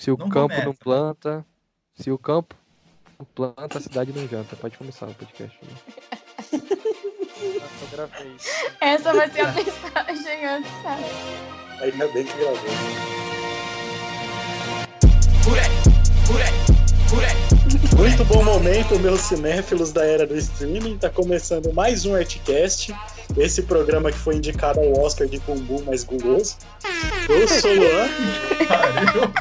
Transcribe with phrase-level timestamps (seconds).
[0.00, 0.64] Se o Não campo começa.
[0.64, 1.46] não planta.
[1.94, 2.54] Se o campo
[3.18, 4.56] não planta, a cidade não janta.
[4.56, 5.58] Pode começar o podcast.
[5.62, 6.58] né?
[8.80, 11.04] Essa vai ser a mensagem antes, sabe?
[11.82, 12.70] Ainda bem que gravou.
[17.98, 20.96] Muito bom momento, meus cinéfilos da era do streaming.
[20.96, 22.94] Tá começando mais um Artcast.
[23.36, 26.56] Esse programa que foi indicado ao Oscar de bumbum mais guloso.
[27.28, 28.08] Eu sou o Luan.
[28.68, 29.32] Pariu.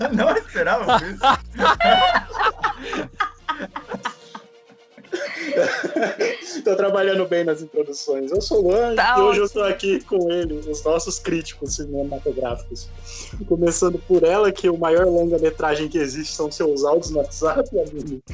[0.00, 1.20] Eu não esperava por isso.
[6.64, 8.30] tô trabalhando bem nas introduções.
[8.30, 11.76] Eu sou o Luan Tá e hoje eu tô aqui com ele, os nossos críticos
[11.76, 12.88] cinematográficos.
[13.48, 18.22] Começando por ela, que o maior longa-metragem que existe são seus áudios no WhatsApp, amigo.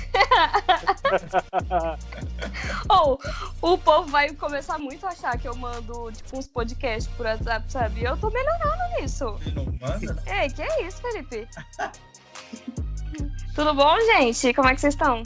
[2.88, 3.18] Ou
[3.60, 7.70] o povo vai começar muito a achar que eu mando, tipo, uns podcasts por WhatsApp,
[7.70, 8.00] sabe?
[8.00, 9.32] E eu tô melhorando nisso.
[9.32, 10.44] Você não manda, né?
[10.44, 11.46] Ei, que é isso, Felipe?
[13.54, 14.54] Tudo bom, gente?
[14.54, 15.22] Como é que vocês estão?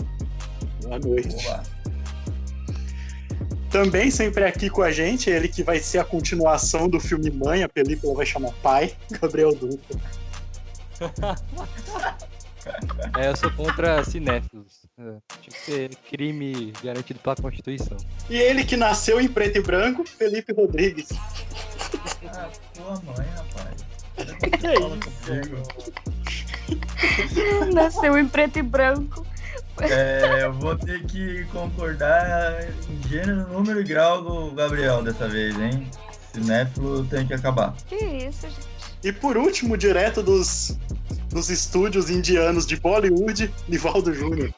[0.82, 1.44] Boa noite.
[1.44, 1.75] Boa.
[3.76, 7.62] Também sempre aqui com a gente, ele que vai ser a continuação do filme Mãe,
[7.62, 10.00] a película vai chamar Pai, Gabriel Dutra.
[13.16, 14.88] É, eu sou contra cinéfilos.
[14.98, 15.02] É,
[15.40, 17.96] tinha que ser crime garantido pela Constituição.
[18.28, 21.10] E ele que nasceu em preto e branco, Felipe Rodrigues.
[22.26, 23.84] Ah, tua mãe, rapaz.
[24.40, 24.98] Que Fala
[26.66, 27.72] isso?
[27.72, 29.24] Nasceu em preto e branco.
[29.80, 35.58] É, eu vou ter que concordar em gênero, número e grau do Gabriel dessa vez,
[35.58, 35.90] hein?
[36.32, 37.74] Cinéfilo tem que acabar.
[37.86, 38.76] Que isso, gente?
[39.04, 40.76] E por último, direto dos,
[41.28, 44.52] dos estúdios indianos de Bollywood, Nivaldo Júnior.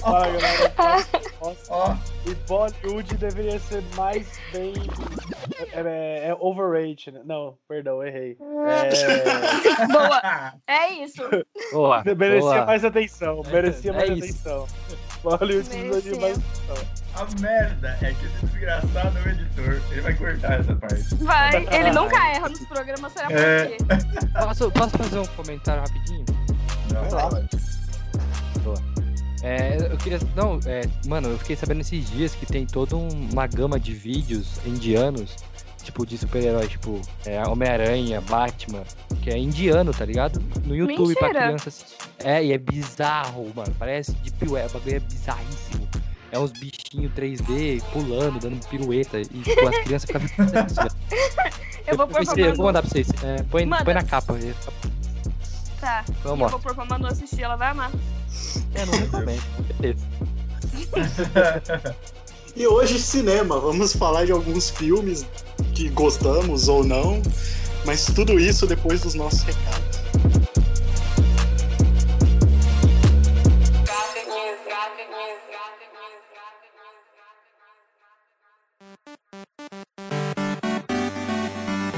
[0.00, 0.74] Fala, galera.
[1.40, 4.74] Nossa, Ó, e Bollywood deveria ser mais bem.
[5.72, 7.12] É, é, é overrated.
[7.12, 7.20] né?
[7.24, 8.36] Não, perdão, errei.
[8.62, 11.22] É, Boa, é isso.
[11.72, 12.66] Boa, merecia boa.
[12.66, 13.42] mais atenção.
[13.50, 14.48] Merecia É mais isso.
[14.48, 14.66] atenção.
[15.22, 16.86] Bollywood precisa de mais atenção.
[17.14, 19.82] a merda é que esse desgraçado é o editor.
[19.90, 21.14] Ele vai cortar essa parte.
[21.16, 23.66] Vai, ele nunca erra nos programas, será por É.
[23.66, 23.76] quê?
[24.44, 26.24] Posso, posso fazer um comentário rapidinho?
[26.92, 27.28] Não, Vai lá.
[27.30, 27.48] pode.
[29.42, 30.20] É, eu queria.
[30.36, 33.92] Não, é, mano, eu fiquei sabendo esses dias que tem toda um- uma gama de
[33.92, 35.34] vídeos indianos,
[35.84, 38.82] tipo, de super-heróis, tipo, é, Homem-Aranha, Batman,
[39.22, 40.42] que é indiano, tá ligado?
[40.64, 41.44] No YouTube pra Mentira.
[41.46, 41.96] criança assistir.
[42.18, 43.74] É, e é bizarro, mano.
[43.78, 45.88] Parece Deep Web, o bagulho é bizarríssimo.
[46.30, 50.22] É uns bichinhos 3D pulando, dando pirueta, e tipo, as crianças ficam.
[51.86, 53.08] Eu vou pôr eu, pra eu vou mandar pra vocês.
[53.24, 53.84] É, põe, Manda.
[53.84, 54.34] põe na capa.
[55.80, 56.48] Tá, Vamos eu lá.
[56.48, 57.90] vou pôr pra Manu assistir, ela vai amar.
[58.72, 59.42] É, não recomendo.
[59.80, 60.06] Beleza.
[62.54, 63.58] E hoje, cinema.
[63.58, 65.26] Vamos falar de alguns filmes
[65.74, 67.20] que gostamos ou não,
[67.84, 70.02] mas tudo isso depois dos nossos recados.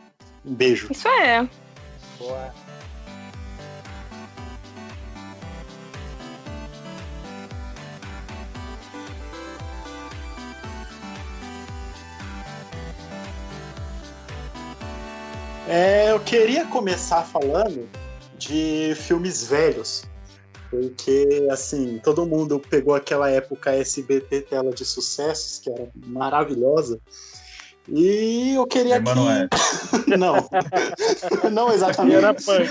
[0.46, 0.88] Um beijo.
[0.92, 1.50] Isso é.
[2.20, 2.54] Boa.
[15.68, 17.90] É, eu queria começar falando
[18.48, 20.04] de filmes velhos.
[20.70, 27.00] Porque, assim, todo mundo pegou aquela época SBT Tela de Sucessos, que era maravilhosa.
[27.88, 29.50] E eu queria Emanuel.
[29.50, 30.18] que.
[30.18, 30.50] Não.
[31.52, 32.16] Não exatamente.
[32.16, 32.70] era punk.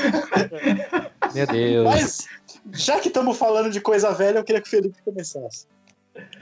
[1.35, 1.85] Meu Deus.
[1.85, 2.29] Mas,
[2.73, 5.67] já que estamos falando de coisa velha, eu queria que o Felipe começasse.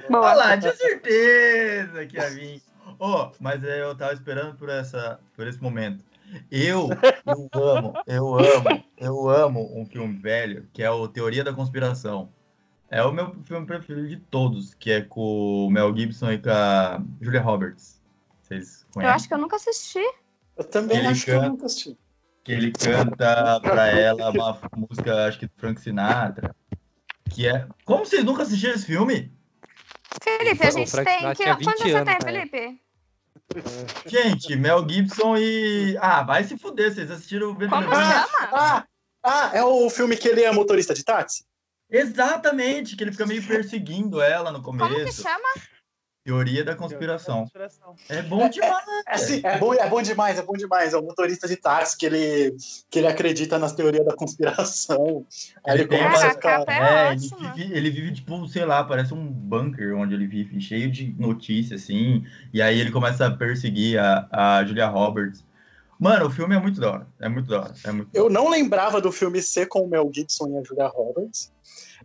[0.08, 2.62] Olha lá, tinha certeza que ia vir.
[2.98, 6.04] Oh, mas eu tava esperando por, essa, por esse momento.
[6.50, 6.88] Eu,
[7.26, 12.32] eu amo, eu amo, eu amo um filme velho, que é o Teoria da Conspiração.
[12.88, 16.50] É o meu filme preferido de todos, que é com o Mel Gibson e com
[16.50, 18.00] a Julia Roberts.
[18.42, 19.14] Vocês Eu conhecem?
[19.14, 20.04] acho que eu nunca assisti.
[20.56, 21.48] Eu também Ele acho que eu canta.
[21.50, 21.96] nunca assisti.
[22.42, 26.54] Que ele canta pra ela uma música, acho que do Frank Sinatra.
[27.30, 27.66] Que é.
[27.84, 29.32] Como vocês nunca assistiram esse filme?
[30.20, 31.54] Felipe, a gente tem que.
[31.54, 32.18] 20 você tem?
[32.22, 32.80] Felipe?
[34.06, 35.96] Gente, Mel Gibson e.
[36.00, 37.82] Ah, vai se fuder, vocês assistiram o Como Venom.
[37.90, 38.26] chama?
[38.52, 38.84] Ah,
[39.24, 41.44] ah, é o filme que ele é motorista de táxi?
[41.90, 45.22] Exatamente, que ele fica meio perseguindo ela no Como que começo.
[45.22, 45.48] chama?
[46.22, 47.40] Teoria da conspiração.
[47.40, 47.94] Conspiração.
[48.08, 48.84] É bom demais.
[49.08, 50.92] É, sim, é, bom, é bom demais, é bom demais.
[50.92, 52.54] É um motorista de táxi que ele,
[52.88, 55.26] que ele acredita nas teorias da conspiração.
[55.66, 56.64] Aí ele Ele tem começa a ficar.
[56.68, 57.54] é, É, ele ótima.
[57.54, 61.82] vive, ele vive, tipo, sei lá, parece um bunker onde ele vive, cheio de notícias,
[61.82, 62.24] assim.
[62.52, 65.44] E aí ele começa a perseguir a, a Julia Roberts.
[66.00, 67.06] Mano, o filme é muito da hora.
[67.20, 67.74] É muito da hora.
[67.84, 68.32] É muito da Eu hora.
[68.32, 71.52] não lembrava do filme ser com o Mel Gibson e a Julia Roberts.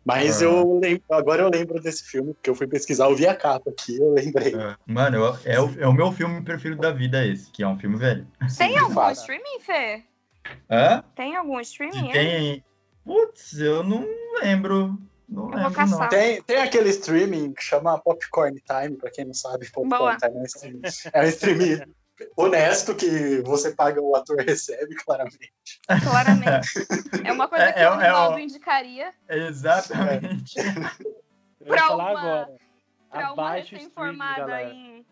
[0.03, 0.45] Mas Ah.
[0.45, 3.69] eu lembro, agora eu lembro desse filme, porque eu fui pesquisar, eu vi a capa
[3.71, 4.53] aqui, eu lembrei.
[4.53, 4.75] É.
[4.85, 7.79] Mano, eu- é, o, é o meu filme preferido da vida esse, que é um
[7.79, 8.27] filme velho.
[8.57, 10.03] Tem algum streaming, Fê?
[10.69, 11.03] Hã?
[11.15, 12.09] Tem algum streaming?
[12.09, 12.13] é?
[12.13, 12.63] tem...
[13.03, 14.05] Putz, eu não
[14.41, 14.99] lembro.
[15.29, 16.09] Não Eu lembro, não.
[16.09, 20.17] Tem, tem aquele streaming que chama Popcorn Time, pra quem não sabe, Popcorn Boa.
[20.17, 20.81] Time é um streaming,
[21.13, 21.81] é um streaming
[22.35, 25.53] honesto que você paga, o ator recebe, claramente.
[26.03, 26.69] Claramente.
[27.25, 30.55] É uma coisa É- que é- o é Nivaldo o- indicaria Exatamente.
[31.65, 32.57] Ia falar uma- agora.
[33.09, 35.05] pra uma recém-formada em.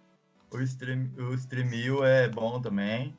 [0.52, 3.16] O, stream, o Streamil é bom também.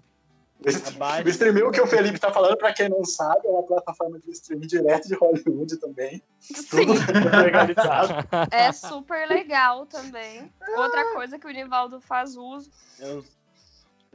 [0.64, 4.30] O Streamil que o Felipe tá falando, pra quem não sabe, é uma plataforma de
[4.30, 6.22] streaming direto de Hollywood também.
[6.38, 6.92] Sim, Tudo
[7.44, 8.14] legalizado.
[8.52, 10.50] é super legal também.
[10.76, 12.70] Outra coisa que o Nivaldo faz uso.
[13.00, 13.24] Eu-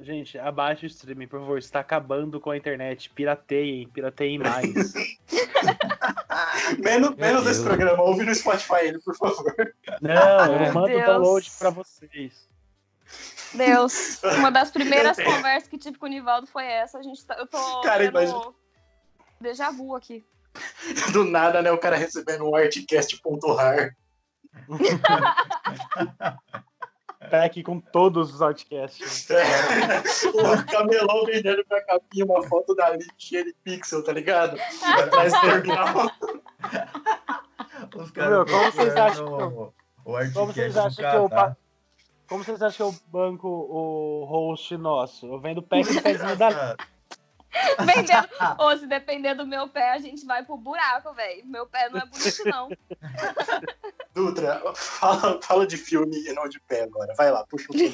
[0.01, 1.57] Gente, abaixa o streaming, por favor.
[1.57, 3.10] Está acabando com a internet.
[3.10, 4.94] Pirateiem, pirateiem mais.
[6.80, 7.57] Menos, menos Deus.
[7.57, 9.74] esse programa, ouve no Spotify ele, por favor.
[10.01, 12.48] Não, eu mando o download pra vocês.
[13.54, 17.00] Deus, uma das primeiras conversas que tive com o Nivaldo foi essa.
[17.00, 18.54] A gente tá, eu tô Cara, tendo imagina.
[19.42, 20.24] déjà vu aqui.
[21.12, 21.72] Do nada, né?
[21.72, 23.95] O cara recebendo um artcast.rar.
[27.30, 29.28] Tá aqui com todos os outcasts.
[30.34, 34.60] o camelão vendendo pra capinha uma foto da Link cheia de pixel, tá ligado?
[34.84, 36.12] Atrás do terminal.
[37.96, 41.56] Os Meu, como vocês acham que O Artcast Como vocês acham que eu
[42.28, 45.26] Como vocês acham que eu banco o host nosso?
[45.28, 46.76] Eu vendo pack de pezinho da.
[47.80, 48.28] Vendendo.
[48.60, 51.46] Ou se depender do meu pé, a gente vai pro buraco, velho.
[51.46, 52.69] Meu pé não é bonito, não.
[54.13, 57.13] Dutra, fala, fala de filme e não de pé agora.
[57.16, 57.94] Vai lá, puxa o filme.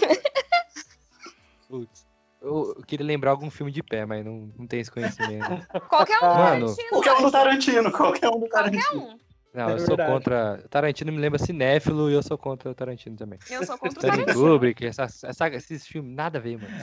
[1.67, 2.05] Putz,
[2.41, 5.65] eu, queria lembrar algum filme de pé, mas não, não tenho esse conhecimento.
[5.89, 6.75] Qualquer um Mano.
[6.89, 7.31] Qualquer um do.
[7.31, 9.01] Tarantino, qualquer um do Qualquer Tarantino.
[9.01, 9.19] um.
[9.51, 10.63] Não, É eu sou contra.
[10.69, 13.39] Tarantino me lembra cinéfilo e eu sou contra o Tarantino também.
[13.49, 14.33] Eu sou contra o Tarantino.
[14.33, 16.75] Kubrick, essa, essa, esses filmes, nada a ver, mano.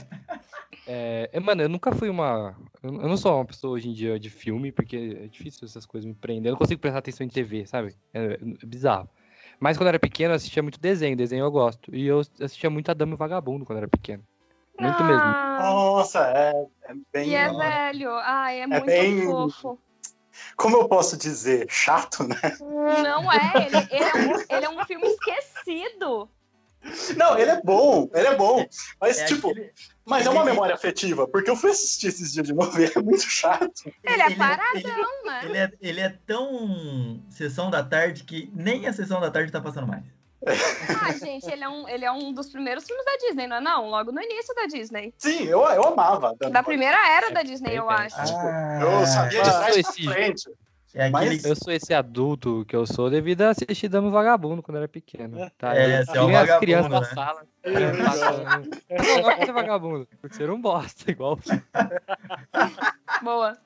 [0.85, 2.57] É, é, mano, eu nunca fui uma.
[2.83, 6.07] Eu não sou uma pessoa hoje em dia de filme, porque é difícil essas coisas
[6.09, 6.51] me prender.
[6.51, 7.95] Eu não consigo prestar atenção em TV, sabe?
[8.13, 9.09] É, é bizarro.
[9.61, 11.95] Mas quando eu era pequeno, eu assistia muito desenho, desenho eu gosto.
[11.95, 14.25] E eu assistia muito a Dama e o Vagabundo quando eu era pequeno.
[14.81, 15.29] Muito mesmo.
[15.57, 17.29] Ah, Nossa, é, é bem.
[17.31, 18.11] E é velho.
[18.17, 19.79] Ai, é muito bem- fofo.
[20.57, 21.67] Como eu posso dizer?
[21.71, 22.37] Chato, né?
[22.61, 26.29] Não é, ele, ele é um, ele é um filme esquecido.
[27.17, 28.67] Não, ele é bom, ele é bom.
[29.01, 29.73] Mas, É tipo, aquele-
[30.05, 32.85] mas é uma ele- memória afetiva, porque eu fui assistir esses dias de novo e
[32.85, 33.73] é muito chato.
[34.03, 35.41] Ele é ele- paradão, né?
[35.45, 39.61] Ele é, ele é tão sessão da tarde que nem a sessão da tarde tá
[39.61, 40.03] passando mais.
[40.45, 43.61] Ah, gente, ele é, um, ele é um dos primeiros filmes da Disney, não é
[43.61, 43.89] não?
[43.89, 45.15] Logo no início da Disney.
[45.17, 46.35] Sim, eu, eu amava.
[46.51, 48.17] Da primeira era da Disney, eu acho.
[48.83, 50.51] Eu sabia de Ah, trás pra frente.
[50.95, 54.63] É aquele Mas- Eu sou esse adulto que eu sou devido a assistir Dama Vagabundo
[54.63, 55.51] quando era pequeno.
[55.57, 55.75] Tá?
[55.75, 57.07] É, você é um as crianças na né?
[57.07, 57.47] sala.
[58.05, 58.71] passando.
[58.91, 61.39] Eu não gosto de ser vagabundo, por ser um bosta, igual.
[63.23, 63.57] Boa.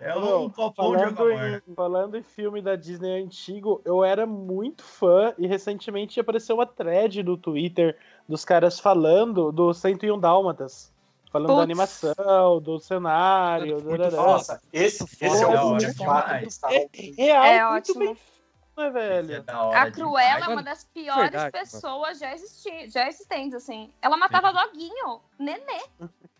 [0.00, 4.84] é um copão de água em, falando em filme da Disney antigo, eu era muito
[4.84, 7.96] fã e recentemente apareceu uma thread no Twitter
[8.28, 10.94] dos caras falando do 101 Dálmatas.
[11.30, 13.82] Falando da animação, do cenário.
[13.82, 14.16] Muito darará.
[14.16, 16.42] Nossa, esse, esse é o de fato demais.
[16.42, 16.68] que está-
[17.16, 17.98] Real, É muito ótimo.
[18.00, 19.44] bem né, é velho?
[19.54, 23.90] hora A Cruella é uma das piores Verdade, pessoas já, existi já existentes, assim.
[24.02, 25.82] Ela matava doguinho, nenê.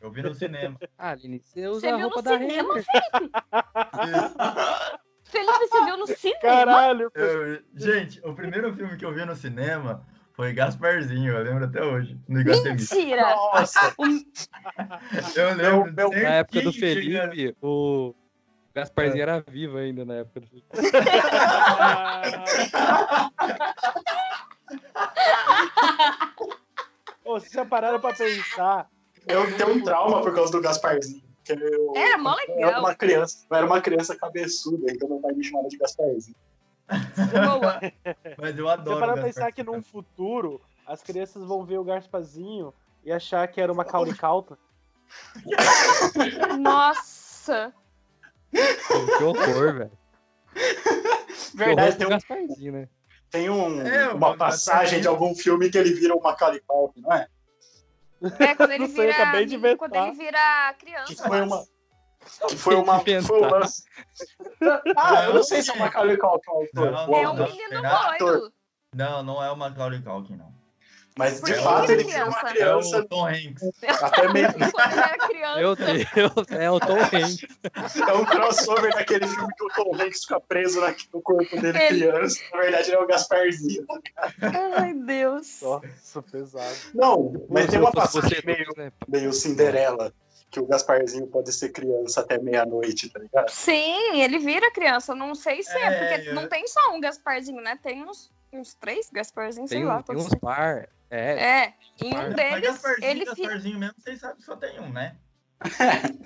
[0.00, 0.78] Eu vi no cinema.
[0.98, 2.86] Ah, Aline, você usa Você a viu roupa no da cinema, Renner.
[5.24, 6.40] Felipe, você viu no cinema?
[6.40, 11.64] Caralho, Eu- gente, o primeiro filme que eu vi no cinema foi Gasparzinho, eu lembro
[11.64, 12.44] até hoje, no.
[12.44, 13.22] Mentira!
[13.22, 13.94] Nossa,
[15.34, 15.92] Eu lembro.
[15.94, 17.30] Meu- Na época do chegando.
[17.30, 18.14] Felipe, o
[18.74, 20.66] Gasparzinho era vivo ainda na época do Felipe.
[27.24, 28.88] Ô, vocês já pararam pra pensar?
[29.26, 31.22] eu tenho um trauma por causa do Gasparzinho.
[31.48, 32.80] Eu, Era mó Eu era legal.
[32.80, 36.36] uma criança, eu era uma criança cabeçuda, então meu pai me chamava de Gasparzinho.
[36.88, 37.80] Boa.
[38.38, 38.98] Mas eu Você adoro.
[38.98, 42.72] pra o pensar que num futuro as crianças vão ver o Gasparzinho
[43.04, 44.56] e achar que era uma cauricalta.
[46.58, 47.72] Nossa.
[48.52, 49.90] Que horror, velho.
[51.54, 52.88] Verdade, tem um, Gasparzinho, né?
[53.30, 57.12] Tem um- É, uma uma- passagem de algum filme que ele vira Macaulay Culkin, não
[57.12, 57.26] é?
[58.38, 59.76] É, quando ele Não sei, vira.
[59.76, 61.06] quando ele vira criança.
[61.06, 61.64] Que foi uma.
[62.56, 63.00] Foi uma.
[63.00, 63.84] Foi um lance-
[64.96, 66.90] Ah, eu não sei se é o Macaulay Culkin autor.
[66.92, 67.46] Não, o É não, um não.
[67.46, 67.82] menino
[68.18, 68.52] doido.
[68.94, 70.54] Não, não é o Macaulay Culkin, não.
[71.18, 72.48] Mas de fato ele é vira uma criança.
[72.50, 73.62] É criança o Tom Hanks.
[74.02, 74.28] até
[75.28, 75.56] criança.
[75.56, 77.38] Meu Deus, é o Tom Hanks.
[78.06, 80.78] É um crossover daquele filme que o Tom Hanks fica preso
[81.14, 82.38] no corpo dele Ele- criança.
[82.52, 83.86] Na verdade, ele é o Gasparzinho.
[84.76, 85.60] Ai, Deus.
[85.62, 86.76] Nossa, pesado.
[86.94, 88.92] Não, mas tem uma passagem meio, né?
[89.08, 90.12] meio Cinderela.
[90.50, 93.48] Que o Gasparzinho pode ser criança até meia-noite, tá ligado?
[93.50, 95.14] Sim, ele vira criança.
[95.14, 97.78] Não sei se é, É, porque eu- não tem só um Gasparzinho, né?
[97.82, 100.02] Tem uns, uns três Gasparzinhos, sei lá.
[100.02, 100.88] tem uns par.
[101.10, 101.32] É,
[101.64, 103.24] É, em Mas um Mas deles, Gasparzinho, ele.
[103.24, 105.16] Gasparzinho mesmo, vocês sabem que só tem um, né?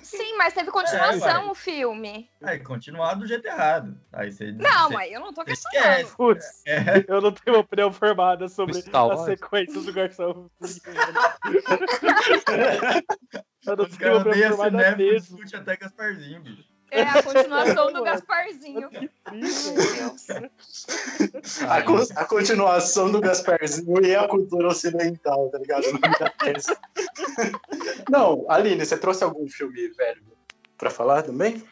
[0.03, 1.51] Sim, mas teve continuação ué.
[1.51, 2.29] o filme.
[2.43, 3.97] Aí, continuar do jeito errado.
[4.11, 4.51] Aí você.
[4.51, 6.15] Não, você- mas eu não tô questionando.
[6.15, 9.21] Putz, É, eu não tenho uma opinião formada sobre as Wars.
[9.21, 10.49] sequências do Garçom.
[13.65, 15.37] eu não os tenho opinião a formada mesmo.
[15.37, 16.70] discute até Gasparzinho, bicho.
[16.91, 18.03] É a continuação do.
[18.03, 18.89] Gasparzinho.
[21.69, 25.83] A, co- a continuação do Gasparzinho e a cultura ocidental, tá ligado?
[28.09, 30.23] Não, Aline, você trouxe algum filme velho
[30.77, 31.63] pra falar também?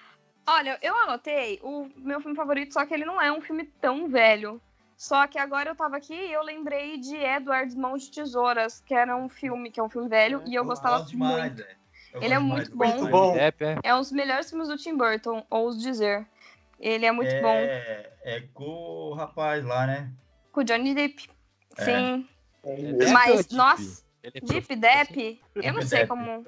[0.47, 4.07] Olha, eu anotei o meu filme favorito, só que ele não é um filme tão
[4.07, 4.61] velho.
[4.97, 8.93] Só que agora eu tava aqui e eu lembrei de Edward Mãos de Tesouras, que
[8.93, 11.57] era um filme, que é um filme velho, e eu gostava demais, muito.
[11.57, 11.78] velho.
[12.13, 12.85] Eu Ele é muito bom.
[12.85, 13.35] Muito bom.
[13.35, 13.53] É.
[13.83, 16.25] É um dos melhores filmes do Tim Burton, ouso dizer.
[16.79, 17.53] Ele é muito bom.
[17.53, 20.09] É, é com o rapaz lá, né?
[20.51, 21.29] Com o Johnny Depp.
[21.77, 21.85] É.
[21.85, 22.27] Sim.
[22.63, 23.55] Depp ou Mas, Depp?
[23.55, 26.09] nossa, é Deep Depp, eu não sei Depp.
[26.09, 26.45] como.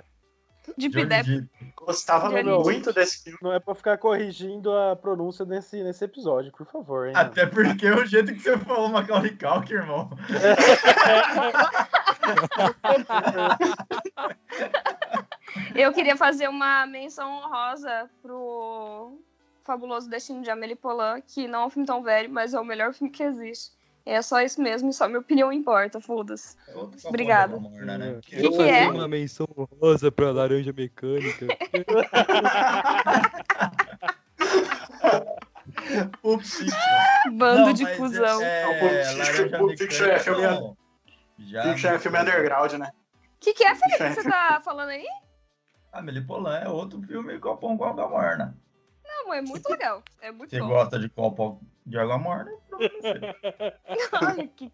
[0.77, 1.29] Deep Johnny Depp.
[1.29, 1.73] Depp.
[1.75, 3.39] Gostava Johnny muito desse filme.
[3.41, 7.13] Não é pra ficar corrigindo a pronúncia nesse, nesse episódio, por favor, hein?
[7.15, 10.09] Até porque o jeito que você falou Macaulay Culkin, irmão.
[15.75, 19.19] Eu queria fazer uma menção honrosa pro
[19.63, 22.65] Fabuloso Destino de Amélie Poulain, que não é um filme tão velho, mas é o
[22.65, 23.71] melhor filme que existe.
[24.03, 26.57] É só isso mesmo, e só minha opinião importa, foda-se.
[26.75, 27.55] A Obrigada.
[27.57, 28.19] Morna, né?
[28.23, 28.89] Que que fazer é?
[28.89, 29.47] uma menção
[29.79, 31.45] rosa pra laranja mecânica.
[36.21, 36.77] Pulp Fiction.
[37.33, 38.41] Bando Não, de cuzão.
[38.41, 40.05] É, Não, Pulp Fiction- é Mecânica, filme- Fiction
[41.89, 42.91] é filme underground, né?
[43.15, 45.05] O que, que é, Felipe, que você tá falando aí?
[45.91, 48.57] Amelie Polan é outro filme Copão com Água Morna.
[49.03, 50.01] Não, é muito legal.
[50.21, 50.67] É muito Você bom.
[50.67, 52.51] gosta de Copão de Água Morna?
[54.21, 54.71] Ai, que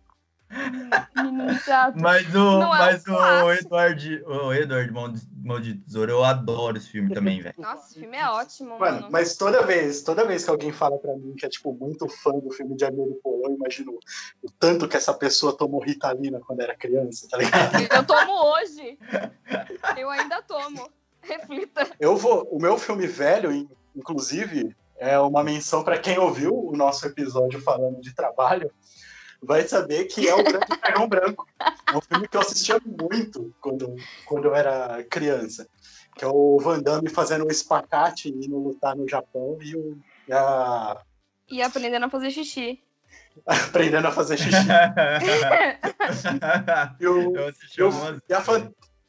[1.15, 1.95] menino chato.
[1.99, 3.51] Mas o, Não é um mas o clássico.
[3.51, 5.11] Edward, o Edward Mão
[5.59, 7.55] de, eu adoro esse filme também, velho.
[7.57, 9.07] Nossa, esse filme é ótimo, Mano, mano.
[9.11, 12.31] mas toda vez, toda vez que alguém fala pra mim que é, tipo, muito fã
[12.31, 13.97] do filme de Amélie Poulain, eu imagino
[14.41, 17.73] o tanto que essa pessoa tomou Ritalina quando era criança, tá ligado?
[17.93, 18.97] Eu tomo hoje.
[19.97, 20.89] Eu ainda tomo.
[21.27, 21.87] Reflita.
[21.99, 22.47] Eu vou.
[22.51, 27.61] O meu filme velho, in- inclusive, é uma menção pra quem ouviu o nosso episódio
[27.61, 28.71] falando de trabalho,
[29.41, 31.45] vai saber que é o Grande Dragão Branco.
[31.59, 35.67] É um filme que eu assistia muito quando, quando eu era criança.
[36.15, 39.99] Que é o Van Damme fazendo um espacate e indo lutar no Japão e, o,
[40.27, 40.97] e a,
[41.47, 42.81] E aprendendo a fazer xixi.
[43.45, 44.57] aprendendo a fazer xixi.
[46.99, 47.83] E, o, eu assisti e,
[48.29, 48.41] e a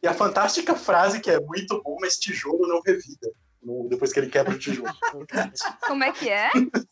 [0.02, 3.30] e a fantástica frase que é muito bom, mas tijolo não revida.
[3.62, 4.88] No- depois que ele quebra o tijolo.
[5.86, 6.50] Como é que é?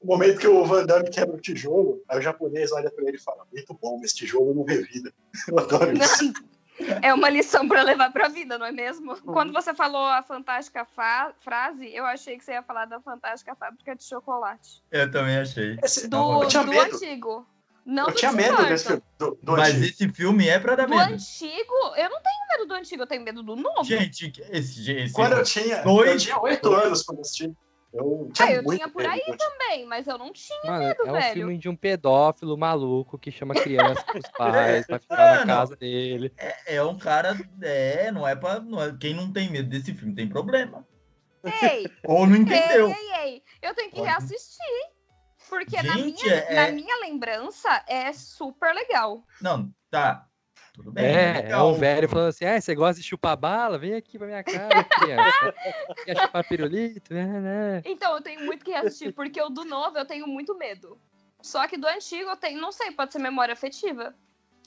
[0.00, 3.16] O momento que o Van Damme quebra o tijolo, aí o japonês olha pra ele
[3.16, 5.12] e fala: Muito bom, mas tijolo não revida.
[5.48, 6.32] Eu adoro isso.
[7.02, 9.16] É uma lição pra levar pra vida, não é mesmo?
[9.22, 13.54] Quando você falou a fantástica fa- frase, eu achei que você ia falar da fantástica
[13.56, 14.82] fábrica de chocolate.
[14.90, 15.78] Eu também achei.
[15.82, 17.46] Esse- Do, do antigo.
[17.86, 18.68] Não eu do tinha Tim medo Burton.
[18.68, 19.02] desse filme.
[19.16, 19.84] Do, do Mas antigo.
[19.86, 21.12] esse filme é pra dar Do medo.
[21.14, 21.72] antigo?
[21.96, 23.84] Eu não tenho medo do antigo, eu tenho medo do novo.
[23.84, 25.82] Gente, esse, esse Quando eu tinha.
[25.82, 27.52] Dois- Eu tinha oito anos quando assisti.
[27.94, 30.60] Eu tinha Ah, eu tinha por aí do também, mas eu não tinha.
[30.64, 31.32] Mano, medo, é um velho.
[31.34, 35.46] filme de um pedófilo maluco que chama criança pros pais pra ficar na Mano.
[35.46, 36.32] casa dele.
[36.36, 37.38] é, é um cara.
[37.62, 38.58] É, não é pra.
[38.60, 40.84] Não é, quem não tem medo desse filme tem problema.
[41.62, 42.88] Ei, Ou não entendeu.
[42.88, 43.42] ei, ei, ei.
[43.62, 44.08] Eu tenho que Pode.
[44.08, 44.95] reassistir.
[45.48, 49.24] Porque na, Gente, minha, é- na minha lembrança é super legal.
[49.40, 50.26] Não, tá.
[50.74, 51.06] Tudo bem.
[51.06, 53.78] É, é um velho falando assim: ah, você gosta de chupar bala?
[53.78, 55.54] Vem aqui pra minha casa, criança.
[56.04, 57.14] Quer chupar pirulito?
[57.14, 57.82] É, né?
[57.84, 61.00] Então eu tenho muito que reassistir, porque o do novo eu tenho muito medo.
[61.40, 64.14] Só que do antigo eu tenho, não sei, pode ser memória afetiva.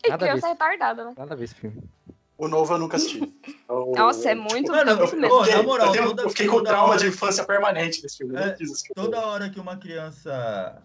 [0.04, 1.14] E Nada criança retardada, né?
[1.18, 1.84] Nada a ver esse filme.
[2.40, 3.20] O novo eu nunca assisti.
[3.70, 5.46] Eu- Nossa, é muito, Mano, é muito eu- mesmo.
[5.46, 8.36] Na moral, eu, tenho- eu fiquei com trauma hora- de infância permanente desse filme.
[8.38, 8.56] É.
[8.96, 10.82] Toda hora que uma criança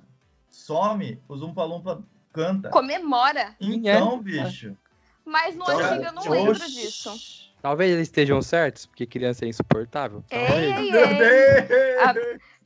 [0.51, 2.71] some, o Zumpa Lumpa canta.
[2.71, 3.55] Comemora.
[3.61, 4.77] Então, bicho.
[5.25, 6.29] Mas no Então, antigo eu não oxi.
[6.31, 7.45] lembro disso.
[7.63, 10.23] Talvez eles estejam certos, porque criança é insuportável.
[10.31, 11.07] Ei, ei, Meu.
[11.09, 12.03] Deus!
[12.03, 12.15] A-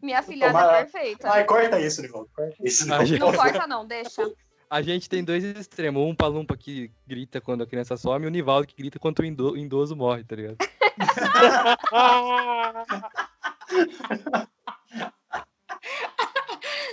[0.01, 1.31] Minha filhada Tomara- é perfeita.
[1.31, 2.29] Ai, corta isso, Nivaldo.
[2.35, 2.87] Corta isso.
[2.87, 4.23] Não corta não, deixa.
[4.71, 6.03] A gente tem dois extremos.
[6.03, 9.57] Um palumpa que grita quando a criança some e o Nivaldo que grita quando o
[9.57, 10.57] idoso morre, tá ligado?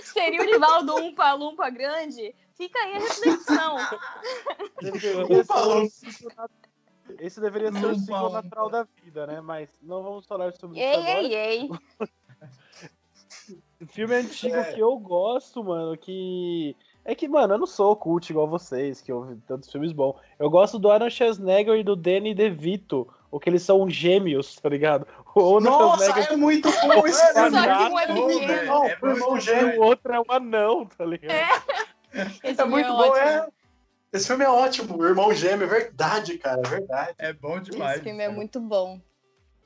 [0.02, 2.34] Seria o Nivaldo um palumpa grande?
[2.54, 3.76] Fica aí a reflexão.
[7.18, 8.42] Esse deveria ser o ciclo lumpa.
[8.42, 9.40] natural da vida, né?
[9.40, 11.22] Mas não vamos falar sobre Ei, isso agora.
[11.22, 11.68] ei, ei.
[13.88, 14.72] Filme antigo É.
[14.72, 16.74] que eu gosto, mano, que.
[17.08, 20.16] É que, mano, eu não sou cult igual vocês, que ouvem tantos filmes bons.
[20.40, 24.68] Eu gosto do Aaron Schwarzenegger e do Danny DeVito, o que eles são gêmeos, tá
[24.68, 25.06] ligado?
[25.32, 27.58] O Aaron Nossa, Schwarzenegger é muito bom esse Só filme.
[27.58, 28.46] Um é Pô, pequeno.
[28.48, 29.74] velho, Não, é o irmão gêmeo.
[29.74, 31.32] e o outro é um anão, tá ligado?
[32.42, 33.16] Esse É muito filme bom, ótimo.
[33.28, 33.48] é.
[34.12, 34.96] Esse filme é ótimo.
[34.98, 37.14] O irmão gêmeo, é verdade, cara, é verdade.
[37.18, 37.96] É bom demais.
[37.96, 39.00] Esse filme é muito bom.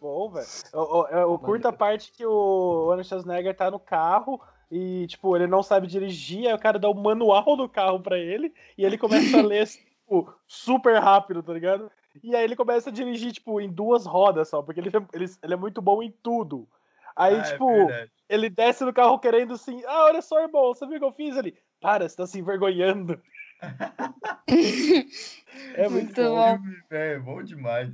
[0.01, 0.47] Bom, velho.
[0.75, 4.41] Eu, eu, eu curto a parte que o Arnold Schwarzenegger tá no carro
[4.71, 8.19] e, tipo, ele não sabe dirigir, aí o cara dá o manual do carro pra
[8.19, 11.91] ele e ele começa a ler, tipo, super rápido, tá ligado?
[12.23, 15.31] E aí ele começa a dirigir, tipo, em duas rodas só, porque ele, é- ele,
[15.43, 16.69] ele é muito bom em tudo.
[17.17, 18.11] Aí, Ah, é tipo, verdade.
[18.29, 21.13] ele desce do carro querendo assim, ah, olha só, irmão, você viu o que eu
[21.13, 21.37] fiz?
[21.37, 23.21] Ele, para, você tá se envergonhando.
[25.75, 26.35] É muito, Muito bom.
[26.37, 26.59] bom.
[26.63, 27.89] Filme, velho, é bom demais.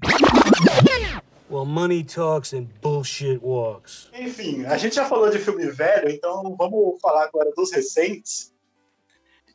[1.49, 4.11] Well, money talks and bullshit walks.
[4.13, 8.53] Enfim, a gente já falou de filme velho, então vamos falar agora dos recentes.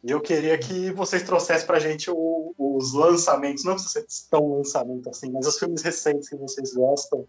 [0.04, 4.58] E eu queria que vocês trouxessem pra gente o- os lançamentos, não precisa ser tão
[4.58, 7.28] lançamento assim, mas os filmes recentes que vocês gostam.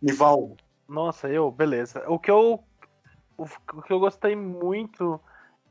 [0.00, 0.56] Nivaldo.
[0.88, 2.02] Nossa, eu, beleza.
[2.08, 2.62] O que eu.
[3.36, 3.44] O,
[3.74, 5.20] o que eu gostei muito,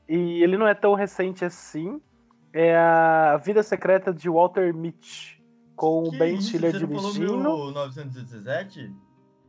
[0.07, 1.99] e ele não é tão recente assim,
[2.51, 5.41] é a Vida Secreta de Walter Mitty,
[5.75, 7.37] com o Que Ben isso, Stiller você não falou dirigindo.
[7.37, 8.95] 1917?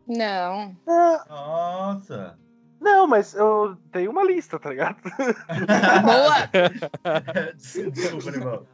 [0.07, 0.77] Não.
[0.87, 2.39] Ah, Nossa!
[2.81, 4.97] não, mas eu tenho uma lista, tá ligado?
[6.05, 7.53] Boa!
[7.57, 8.69] Desculpa, Nivaldo.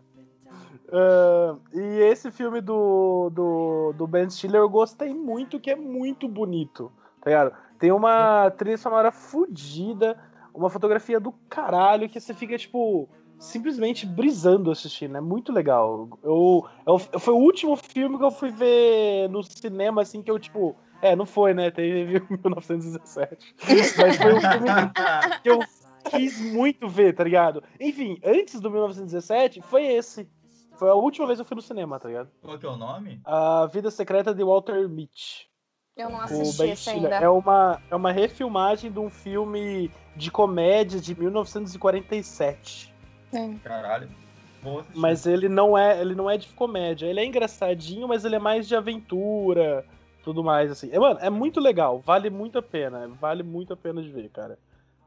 [0.92, 6.28] Ah, e esse filme do, do, do Ben Stiller eu gostei muito, que é muito
[6.28, 7.52] bonito, tá ligado?
[7.78, 10.18] Tem uma trilha sonora fodida,
[10.52, 13.08] uma fotografia do caralho, que você fica, tipo,
[13.40, 15.16] simplesmente brisando assistindo.
[15.16, 16.08] É muito legal.
[16.22, 20.38] Eu, eu, foi o último filme que eu fui ver no cinema, assim, que eu,
[20.38, 20.76] tipo.
[21.02, 21.70] É, não foi, né?
[21.70, 23.54] Teve o 1917.
[23.96, 24.92] Mas foi um filme
[25.42, 25.58] que eu
[26.10, 27.64] quis muito ver, tá ligado?
[27.80, 30.28] Enfim, antes do 1917, foi esse.
[30.76, 32.30] Foi a última vez que eu fui no cinema, tá ligado?
[32.42, 33.20] Qual que é o nome?
[33.24, 35.48] A Vida Secreta de Walter Mitty.
[35.96, 37.16] Eu não assisti esse ainda.
[37.16, 42.89] É uma, é uma refilmagem de um filme de comédia de 1947.
[43.62, 44.08] Caralho.
[44.62, 44.98] Vou assistir.
[44.98, 47.06] Mas ele não é, ele não é de comédia.
[47.06, 49.84] Ele é engraçadinho, mas ele é mais de aventura,
[50.22, 50.90] tudo mais assim.
[50.92, 54.28] É, mano, é muito legal, vale muito a pena, vale muito a pena de ver,
[54.30, 54.58] cara.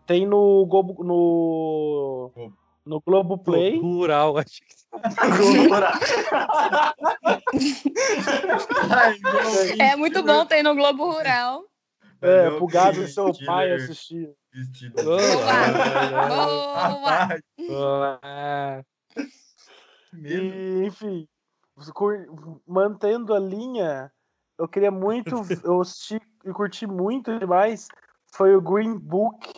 [0.06, 2.58] Tem no Globo no Globo.
[2.86, 3.80] no Globo Play.
[3.80, 4.74] Rural, acho que.
[9.80, 11.64] É muito bom, tem no Globo Rural.
[12.22, 14.30] É, pro gado do seu pai assistir.
[14.54, 15.04] Vestido.
[15.04, 15.20] Boa!
[17.68, 18.86] Boa!
[20.14, 20.56] Medo.
[20.56, 21.28] E, enfim,
[22.68, 24.12] mantendo a linha,
[24.60, 25.30] eu queria muito,
[25.66, 27.88] eu assisti e curti muito demais,
[28.28, 29.50] foi o Green Book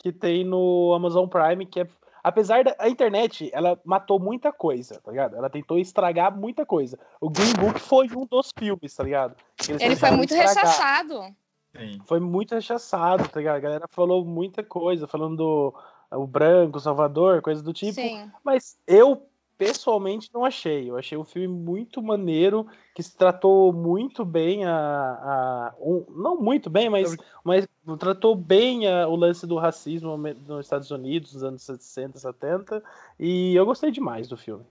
[0.00, 1.88] que tem no Amazon Prime, que é,
[2.22, 5.36] apesar da a internet, ela matou muita coisa, tá ligado?
[5.36, 6.98] Ela tentou estragar muita coisa.
[7.20, 9.34] O Green Book foi um dos filmes, tá ligado?
[9.66, 10.66] Eles Ele foi muito estragar.
[10.66, 11.34] rechaçado.
[11.76, 12.00] Sim.
[12.06, 13.56] Foi muito rechaçado, tá ligado?
[13.56, 15.74] A galera falou muita coisa, falando do
[16.10, 17.94] o branco, o Salvador, coisa do tipo.
[17.94, 18.30] Sim.
[18.44, 19.26] Mas eu,
[19.58, 20.88] pessoalmente, não achei.
[20.88, 24.72] Eu achei um filme muito maneiro, que se tratou muito bem a.
[24.72, 27.66] a- um- não muito bem, mas, mas
[27.98, 32.82] tratou bem a- o lance do racismo nos Estados Unidos, nos anos 60, 70.
[33.18, 34.64] E eu gostei demais do filme.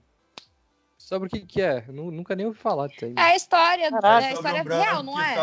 [0.96, 1.84] sobre o que que é?
[1.86, 3.12] Eu nunca nem ouvi falar disso aí.
[3.14, 4.24] É a história, Caraca.
[4.24, 5.34] é a história um real, não é?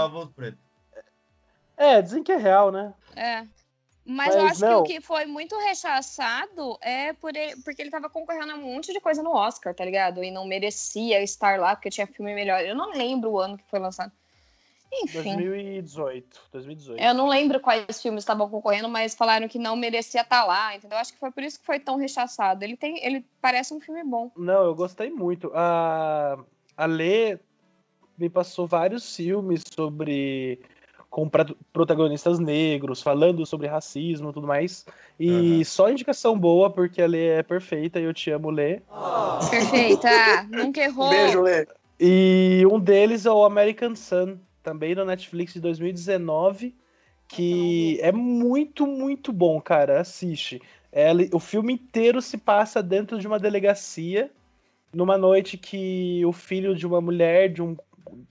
[1.81, 2.93] É, dizem que é real, né?
[3.15, 3.43] É.
[4.05, 4.83] Mas, eu Mas acho não.
[4.83, 8.61] que o que foi muito rechaçado é por ele- porque ele tava concorrendo a um
[8.61, 10.23] monte de coisa no Oscar, tá ligado?
[10.23, 12.61] E não merecia estar lá, porque tinha filme melhor.
[12.61, 14.11] Eu não lembro o ano que foi lançado.
[14.93, 15.35] Enfim.
[15.35, 16.41] 2018.
[16.51, 17.01] 2018.
[17.01, 20.97] Eu não lembro quais filmes estavam concorrendo, mas falaram que não merecia estar lá, entendeu?
[20.97, 22.63] Acho que foi por isso que foi tão rechaçado.
[22.63, 24.29] Ele tem, ele parece um filme bom.
[24.35, 25.49] Não, eu gostei muito.
[25.55, 26.37] A,
[26.75, 27.39] a Lê
[28.17, 30.59] me passou vários filmes sobre
[31.11, 31.29] com
[31.73, 34.85] protagonistas negros, falando sobre racismo e tudo mais.
[35.19, 35.63] E Aham.
[35.65, 38.79] só indicação boa, porque a Lê é perfeita e eu te amo, Lê.
[39.49, 40.09] Perfeita.
[40.49, 41.09] Nunca errou.
[41.09, 41.67] Beijo, Lê.
[41.99, 46.73] E um deles é o American Sun, também no Netflix de 2019,
[47.27, 49.99] que é muito, muito bom, cara.
[49.99, 50.61] Assiste.
[50.93, 54.31] Ela- o filme inteiro se passa dentro de uma delegacia,
[54.93, 57.75] numa noite que o filho de uma mulher de, um,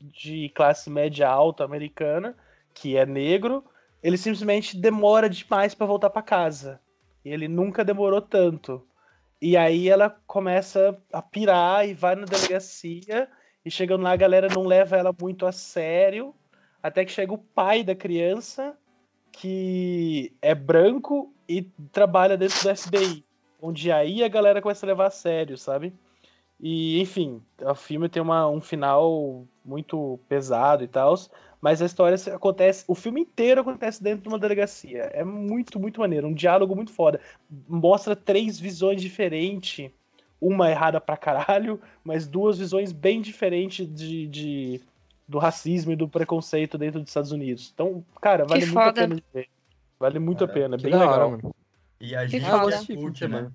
[0.00, 2.34] de classe média alta americana,
[2.74, 3.64] que é negro,
[4.02, 6.80] ele simplesmente demora demais para voltar para casa.
[7.24, 8.82] E ele nunca demorou tanto.
[9.40, 13.28] E aí ela começa a pirar e vai na delegacia.
[13.64, 16.34] E chegando lá, a galera não leva ela muito a sério.
[16.82, 18.76] Até que chega o pai da criança,
[19.32, 23.24] que é branco e trabalha dentro do FBI.
[23.60, 25.92] Onde aí a galera começa a levar a sério, sabe?
[26.58, 31.14] E, enfim, o filme tem uma, um final muito pesado e tal.
[31.60, 32.84] Mas a história acontece.
[32.88, 35.10] O filme inteiro acontece dentro de uma delegacia.
[35.12, 36.26] É muito, muito maneiro.
[36.26, 37.20] Um diálogo muito foda.
[37.68, 39.90] Mostra três visões diferentes.
[40.40, 44.80] Uma errada pra caralho, mas duas visões bem diferentes de, de-
[45.28, 47.70] do racismo e do preconceito dentro dos Estados Unidos.
[47.74, 49.00] Então, cara, vale muito a foda.
[49.02, 49.48] pena de ver.
[49.98, 51.12] Vale muito a Caraca, pena, é Que bem legal.
[51.12, 51.54] hora, mano.
[52.00, 52.70] E a Que gente foda.
[52.70, 53.50] já curte, né?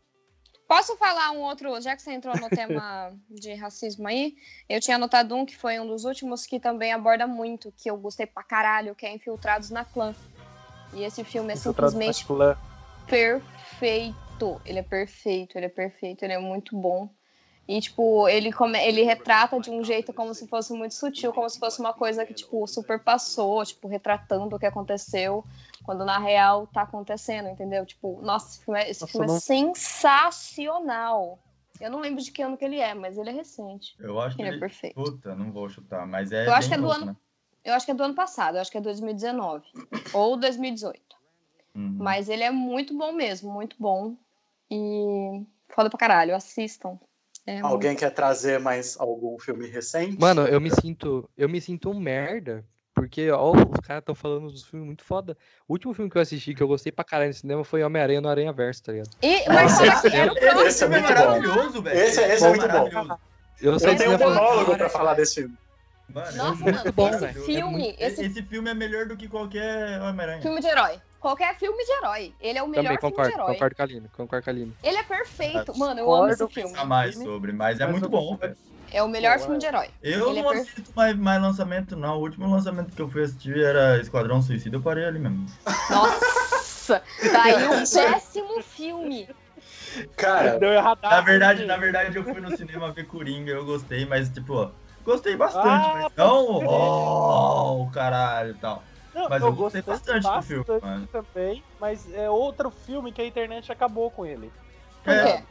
[0.68, 4.36] Posso falar um outro, já que você entrou no tema de racismo aí?
[4.68, 7.98] Eu tinha anotado um que foi um dos últimos que também aborda muito, que eu
[7.98, 10.16] gostei pra caralho, que é Infiltrados na Clã.
[10.94, 12.26] E esse filme é simplesmente
[13.08, 14.62] perfeito.
[14.66, 17.10] Ele é perfeito, ele é perfeito, ele é muito bom.
[17.68, 18.78] E, tipo, ele, come...
[18.80, 22.26] ele retrata de um jeito como se fosse muito sutil, como se fosse uma coisa
[22.26, 25.44] que, tipo, super passou, tipo, retratando o que aconteceu,
[25.86, 27.86] quando na real tá acontecendo, entendeu?
[27.86, 31.40] Tipo, nossa, esse filme é, esse Nossa, filme é sensacional.
[31.80, 33.96] Eu não lembro de que ano que ele é, mas ele é recente.
[34.00, 34.60] Eu acho que Ele é ele...
[34.60, 34.96] perfeito.
[34.96, 37.16] Puta, não vou chutar, mas é Eu acho que é do novo, ano- né?
[37.64, 39.66] Eu acho que é do ano passado, eu acho que é 2019.
[40.14, 41.02] ou 2018.
[41.76, 41.98] Uhum.
[42.00, 44.16] Mas ele é muito bom mesmo, muito bom.
[44.72, 46.98] E foda pra caralho, assistam.
[47.46, 50.20] É Alguém quer trazer mais algum filme recente?
[50.20, 51.30] Mano, eu me sinto.
[51.38, 52.66] Eu me sinto um merda.
[52.96, 55.38] Porque, ó, os caras estão falando dos filmes muito foda.
[55.68, 58.22] O último filme que eu assisti, que eu gostei pra caralho no cinema, foi Homem-Aranha
[58.22, 59.10] no Aranha Verso, tá ligado?
[59.22, 60.68] E, mas Nossa, fala que era o esse- próximo.
[60.68, 61.26] esse é filme é muito bom.
[61.28, 62.00] maravilhoso, velho.
[62.00, 63.18] Esse- esse é filme muito bom.
[63.62, 65.56] Eu Eu tenho um monólogo "Cara, pra falar desse filme.
[66.08, 67.42] Mano, Nossa, é mano, bom, esse velho.
[67.42, 70.42] É filme, muito- esse esse filme é melhor do que qualquer Homem-Aranha.
[70.42, 71.02] filme de herói.
[71.26, 72.36] Qualquer filme de herói.
[72.40, 73.54] Ele é o melhor Também filme concordo, de herói.
[73.54, 74.78] concordo com a Aline, concordo com a Aline.
[74.84, 75.76] Ele é perfeito.
[75.76, 76.86] Mano, eu amo esse filme.
[76.86, 78.56] Mais sobre, mas é Mas muito bom, velho.
[78.92, 79.60] É o melhor Pô, filme é.
[79.60, 79.90] de herói.
[80.04, 82.18] Eu Ele é não per- assisto mais, mais lançamento, não.
[82.18, 85.48] O último lançamento que eu fui assistir era Esquadrão Suicida, eu parei ali mesmo.
[85.90, 87.02] Nossa!
[87.32, 89.28] Tá aí um péssimo filme.
[90.18, 91.00] Cara, Deu errado.
[91.02, 94.70] Na verdade, na verdade, eu fui no cinema ver Coringa, eu gostei, mas tipo, ó,
[95.04, 98.84] gostei bastante, Ah, mas não, oh, caralho e tal.
[99.16, 101.08] Não, Mas eu gostei bastante do filme, mano.
[101.08, 104.52] também, mas é outro filme que a internet acabou com ele.
[105.06, 105.44] Por É, quê?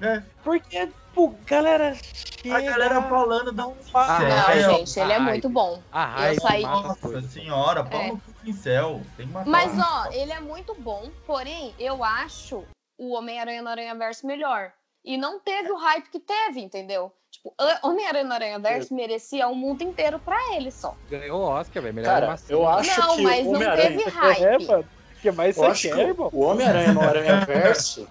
[0.00, 2.56] é, Porque, pô, galera chega...
[2.56, 4.78] a galera falando do Ah, Não, Pincel.
[4.78, 5.20] gente, ele é Ai.
[5.20, 5.82] muito bom.
[5.92, 8.12] A raiva saí- Nossa senhora, pau É.
[8.42, 9.02] pincel.
[9.14, 9.82] Tem Mas, um.
[9.82, 12.64] ó, ele é muito bom, porém, eu acho
[12.96, 14.72] o Homem-Aranha no Aranha Verso melhor.
[15.04, 17.12] E não teve o hype que teve, entendeu?
[17.42, 20.96] Tipo, Homem-Aranha no Aranha Verso merecia o mundo inteiro pra ele só.
[21.10, 21.94] Ganhou o Oscar, velho.
[21.94, 22.56] Melhor Cara, animação.
[22.56, 24.66] eu acho não, que mas não teve É, hype.
[24.66, 24.82] mano.
[24.84, 26.30] O que mais Eu acho quer, que irmão?
[26.32, 28.08] o Homem-Aranha no Aranha Verso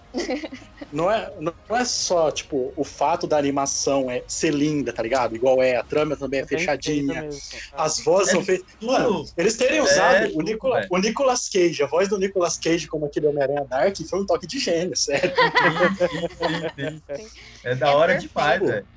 [0.91, 5.35] não é, não é só, tipo, o fato da animação é ser linda, tá ligado?
[5.35, 7.27] Igual é, a trama também é fechadinha.
[7.73, 8.65] As vozes são feitas.
[8.81, 12.87] Mano, eles terem usado tudo, o, Nicola- o Nicolas Cage, a voz do Nicolas Cage
[12.87, 15.33] como aquele Homem-Aranha Dark, foi um toque de gênio, sério.
[15.33, 17.29] Sim, sim, sim.
[17.63, 18.33] É da É hora perfeito.
[18.33, 18.87] demais, velho.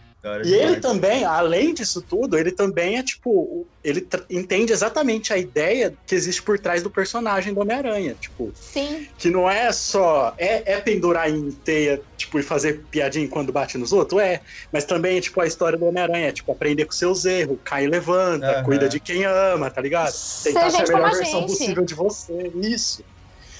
[0.44, 5.94] E ele também, além disso tudo, ele também é tipo, ele entende exatamente a ideia
[6.06, 8.14] que existe por trás do personagem do Homem-Aranha.
[8.14, 10.34] Tipo, Sim, que não é só.
[10.38, 14.20] É, é pendurar em teia, tipo, e fazer piadinha quando bate nos outros?
[14.22, 14.40] É.
[14.72, 17.88] Mas também, tipo, a história do Homem-Aranha, é, tipo, aprender com seus erros, cai e
[17.88, 18.64] levanta, Aham.
[18.64, 20.12] cuida de quem ama, tá ligado?
[20.42, 21.50] Tentar ser a melhor a versão gente.
[21.50, 22.32] possível de você.
[22.62, 23.04] Isso.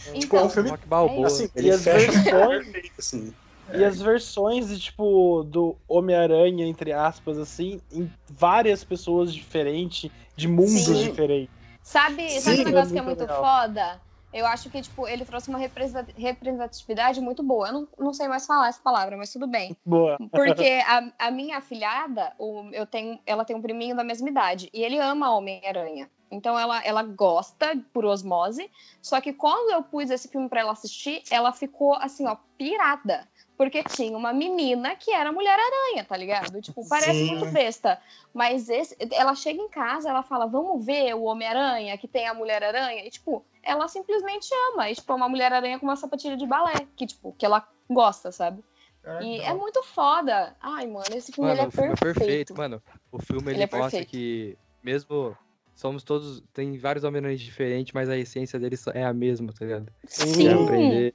[0.05, 0.47] Tipo, é então.
[0.47, 0.71] um filme.
[0.71, 1.27] Rock Balboa.
[1.27, 2.25] Assim, E ele fecha versões-
[2.65, 3.35] perfeito, assim.
[3.73, 10.49] E as versões de, tipo, do Homem-Aranha, entre aspas, assim, em várias pessoas diferentes, de
[10.49, 11.09] mundos Sim.
[11.09, 11.55] diferentes.
[11.83, 13.43] Sabe, Sim, sabe um é negócio que é muito legal.
[13.43, 14.01] foda?
[14.33, 17.69] Eu acho que, tipo, ele trouxe uma representa- representatividade muito boa.
[17.69, 19.77] Eu não, não sei mais falar essa palavra, mas tudo bem.
[19.85, 20.19] Boa.
[20.33, 24.69] Porque a, a minha afilhada, o, eu tenho, ela tem um priminho da mesma idade.
[24.75, 26.11] E ele ama Homem-Aranha.
[26.31, 28.69] Então ela, ela gosta por osmose.
[29.01, 33.29] Só que quando eu pus esse filme pra ela assistir, ela ficou assim, ó, pirada.
[33.57, 36.61] Porque tinha uma menina que era Mulher-Aranha, tá ligado?
[36.61, 37.27] Tipo, parece Sim.
[37.37, 38.01] muito besta.
[38.33, 42.35] Mas esse, ela chega em casa, ela fala, vamos ver o Homem-Aranha, que tem a
[42.35, 43.07] Mulher-Aranha.
[43.07, 44.91] E, tipo, ela simplesmente ama.
[44.91, 46.87] E, tipo, é uma Mulher-Aranha com uma sapatilha de balé.
[46.97, 48.65] Que, tipo, que ela gosta, sabe?
[49.03, 50.57] Caraca, E da é muito foda.
[50.61, 52.19] Ai, mano, esse filme Mano, ele é o filme é perfeito.
[52.19, 52.83] perfeito, mano.
[53.13, 54.11] O filme ele, Ele é mostra perfeito.
[54.11, 55.37] que mesmo
[55.75, 59.93] somos todos, tem vários homens diferentes, mas a essência deles é a mesma, tá ligado?
[60.07, 60.49] Sim.
[60.49, 61.15] É aprender.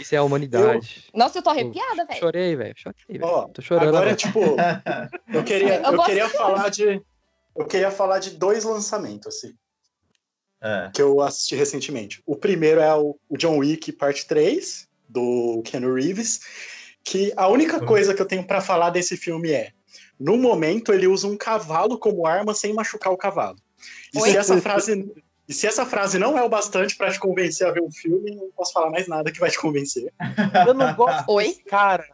[0.00, 1.04] Isso é a humanidade.
[1.14, 2.20] Nossa, eu tô arrepiada, velho.
[2.20, 2.74] Chorei, velho.
[2.76, 3.24] Chorei, velho.
[3.24, 3.88] Ó, Tô chorando.
[3.88, 4.16] Agora, agora.
[4.16, 4.40] tipo,
[5.32, 7.02] eu queria, Eu eu queria falar de.
[7.56, 9.54] Eu queria falar de dois lançamentos, assim,
[10.62, 10.90] É.
[10.94, 12.22] que eu assisti recentemente.
[12.24, 16.40] O primeiro é o John Wick Parte 3, do Ken Reeves,
[17.02, 17.86] que a única Uhum.
[17.86, 19.72] coisa que eu tenho pra falar desse filme é,
[20.18, 23.58] no momento ele usa um cavalo como arma sem machucar o cavalo.
[24.14, 24.30] E Oi?
[24.30, 25.10] se essa frase
[25.50, 28.30] e se essa frase não é o bastante pra te convencer a ver um filme,
[28.36, 30.12] não posso falar mais nada que vai te convencer.
[30.64, 31.48] Eu não gosto Oi?
[31.48, 32.06] desse cara.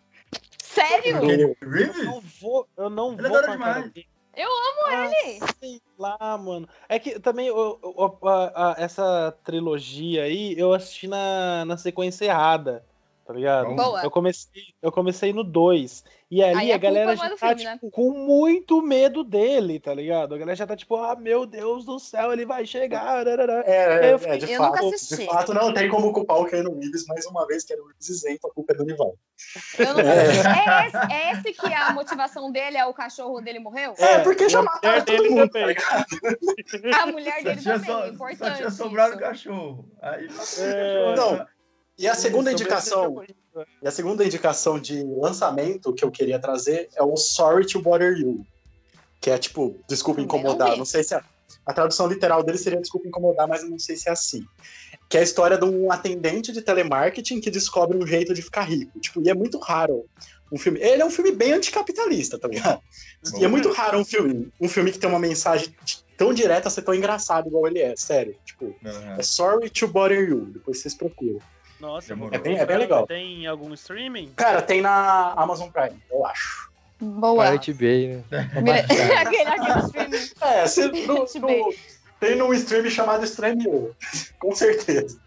[0.63, 1.17] Sério?
[1.31, 2.05] Eu Reeves?
[2.05, 3.93] não vou, eu não Ele é vou cara demais.
[4.35, 5.41] Eu amo Ah, ele.
[5.61, 6.67] Sei lá, mano.
[6.89, 12.25] É que também eu- eu- a- a- essa trilogia aí eu assisti na, na sequência
[12.27, 12.85] errada,
[13.27, 13.75] tá ligado?
[13.75, 14.03] Boa.
[14.03, 16.05] Eu comecei, eu comecei no 2.
[16.29, 17.73] E ali Aí a a galera é já tá filme, né?
[17.75, 20.35] tipo, com muito medo dele, tá ligado?
[20.35, 23.01] A galera já tá tipo, ah, meu Deus do céu, ele vai chegar.
[23.25, 23.63] rarará.
[23.65, 25.17] É, Eu é, de Eu fato, nunca assisti.
[25.19, 28.47] de fato não tem como culpar o Keanu Reeves mais uma vez, Keanu Reeves isento,
[28.47, 29.17] a culpa é do Nival.
[29.79, 29.83] É.
[29.85, 30.47] assisti.
[30.47, 33.95] É esse, é esse que a motivação dele é o cachorro dele morreu?
[33.99, 35.75] É, porque e já mataram todo dele mundo, também.
[35.77, 35.97] tá
[36.87, 37.03] ligado?
[37.03, 38.39] A mulher Só dele tinha, também, só, é importante.
[38.51, 39.89] só tinha sobrado o cachorro.
[40.03, 41.15] Aí, É.
[41.17, 41.47] Não,
[41.99, 43.25] E a segunda indicação,
[43.83, 48.17] e a segunda indicação de lançamento que eu queria trazer é o Sorry to Bother
[48.19, 48.45] You,
[49.21, 51.25] que é tipo, desculpa incomodar, não sei se a,
[51.65, 54.45] a tradução literal dele seria desculpa incomodar, mas eu não sei se é assim.
[55.09, 58.63] Que é a história de um atendente de telemarketing que descobre um jeito de ficar
[58.63, 58.99] rico.
[59.01, 60.05] Tipo, e é muito raro
[60.53, 60.81] um filme.
[60.81, 62.81] Ele é um filme bem anticapitalista, tá ligado?
[63.39, 65.75] E é muito raro um filme, um filme que tem uma mensagem
[66.17, 68.37] tão direta ser tão engraçado igual ele é, sério.
[68.45, 68.75] Tipo,
[69.19, 71.41] é Sorry to Bother You, depois vocês procuram.
[71.81, 72.35] Nossa, Demorou.
[72.35, 73.07] É bem- é bem legal.
[73.07, 74.33] Tem algum streaming?
[74.37, 76.71] Cara, tem na Amazon Prime, eu acho.
[77.01, 77.45] Boa.
[77.45, 78.25] Pirate Bay, né?
[79.21, 80.31] Aquele, aquele streaming.
[80.41, 80.89] É, você,
[81.39, 81.73] no,
[82.19, 83.95] tem num stream chamado Streamio,
[84.39, 85.19] com certeza.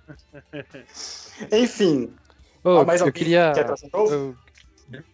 [1.51, 2.11] Enfim,
[2.63, 3.51] Ô, mais eu queria.
[3.53, 4.07] quer um?
[4.11, 4.35] Eu,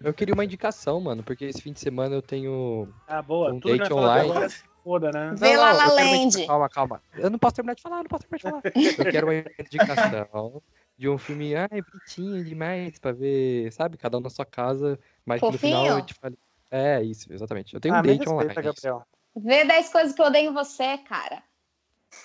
[0.01, 2.87] eu queria uma indicação, mano, porque esse fim de semana eu tenho.
[3.07, 3.53] Ah, boa.
[3.53, 4.29] Um Tudo date online.
[4.29, 5.33] agora se foda, né?
[5.37, 6.47] Vê lá Land.
[6.47, 7.01] Calma, calma.
[7.17, 9.05] Eu não posso terminar de falar, não posso terminar de falar.
[9.05, 10.61] Eu quero uma indicação
[10.97, 13.97] de um filme, ai, bonitinho demais pra ver, sabe?
[13.97, 16.05] Cada um na sua casa, mas que no final eu Fofinho?
[16.05, 16.37] te falei.
[16.71, 17.73] É, isso, exatamente.
[17.73, 18.47] Eu tenho um Ah, me date online.
[18.47, 19.07] respeita, Gabriel.
[19.37, 21.43] Vê 10 coisas que eu odeio em você, cara.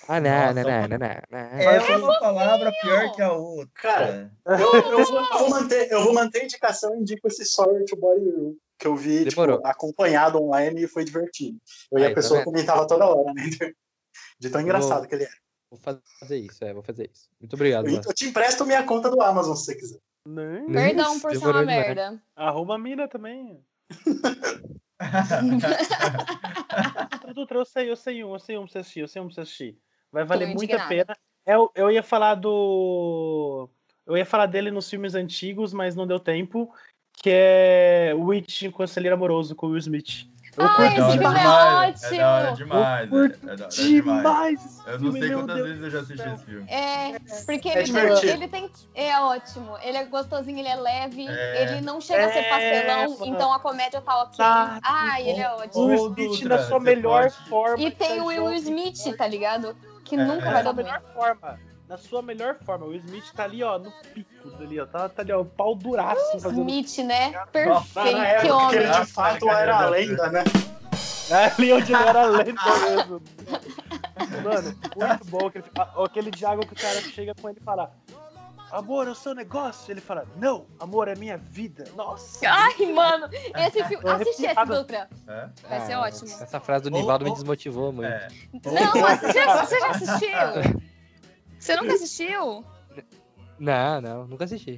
[0.07, 1.59] Ah, não, Nossa, não, não, não, não, não.
[1.59, 3.69] É uma palavra pior que a outra.
[3.75, 7.45] Cara, eu, eu vou, eu vou manter, eu vou manter a indicação e indico esse
[7.45, 9.61] Sorry to You, que eu vi tipo, Demorou.
[9.65, 11.59] acompanhado online e foi divertido.
[11.91, 12.45] Eu e Aí, a tá pessoa vendo?
[12.45, 13.43] comentava toda hora, né?
[14.39, 15.29] De tão engraçado Vou- que ele é.
[15.71, 17.29] Vou fazer isso, é, vou fazer isso.
[17.39, 19.99] Muito obrigado, Eu, eu te empresto minha conta do Amazon se você quiser.
[20.27, 20.69] Nem.
[20.69, 22.21] Perdão por ser uma merda.
[22.35, 23.63] Arruma a mina também.
[27.33, 29.25] Dutra, eu sei, eu sei um, eu sei um pra você assistir, eu sei um
[29.25, 29.77] pra você assistir.
[30.11, 31.17] Vai valer muito a pena.
[31.45, 33.69] Eu, eu ia falar do.
[34.05, 36.69] Eu ia falar dele nos filmes antigos, mas não deu tempo.
[37.13, 40.27] Que é Witch Conselheiro Amoroso com Will Smith.
[40.67, 42.13] Ai, curto esse da hora filme é demais, ótimo.
[42.15, 43.01] É da hora demais.
[43.01, 44.81] Eu curto é, é da hora demais.
[44.87, 46.65] Eu não sei meu quantas Deus vezes eu já assisti esse filme.
[46.71, 48.31] É, porque É ele, divertido.
[48.33, 48.71] ele tem.
[48.95, 49.77] É ótimo.
[49.81, 51.61] Ele é gostosinho, ele é leve, É.
[51.63, 54.37] ele não chega a ser É, pastelão, então a comédia tá ok.
[54.37, 55.85] Tá, Ai, ele é O ótimo.
[55.85, 57.83] Will Smith na sua melhor pode- forma.
[57.83, 59.75] E tem o Will Smith, tá ligado?
[60.03, 60.51] Que É, nunca é.
[60.53, 60.83] vai dar ruim.
[60.83, 61.59] melhor forma.
[61.91, 62.85] Na sua melhor forma.
[62.85, 64.85] O Smith tá ali, ó, no pico dali, ó.
[64.85, 66.61] Tá, tá ali, ó, pau duraço fazendo.
[66.61, 67.33] Smith, né?
[67.51, 69.01] Perfeito, na que época que ele homem.
[69.01, 70.43] de fato era a lenda, né?
[71.53, 73.21] Ali onde ele era lento mesmo.
[74.41, 75.47] Mano, muito bom.
[75.47, 75.65] Aquele,
[76.05, 77.91] aquele diálogo que o cara chega com ele e fala:
[78.71, 79.91] Amor, é o seu negócio?
[79.91, 81.83] Ele fala: Não, amor, é minha vida.
[81.97, 82.39] Nossa.
[82.49, 84.09] Ai, mano, esse filme.
[84.09, 84.65] Assiste esse.
[84.65, 85.09] Dutra.
[85.27, 85.49] É?
[85.67, 86.31] Vai ser Ah, ótimo.
[86.41, 87.33] Essa frase do Nivaldo me ô.
[87.33, 88.09] desmotivou muito.
[88.09, 88.29] É.
[88.63, 90.81] Não, mas você já, você já assistiu?
[91.61, 92.65] Você nunca assistiu?
[93.59, 94.75] Não, não, nunca assisti.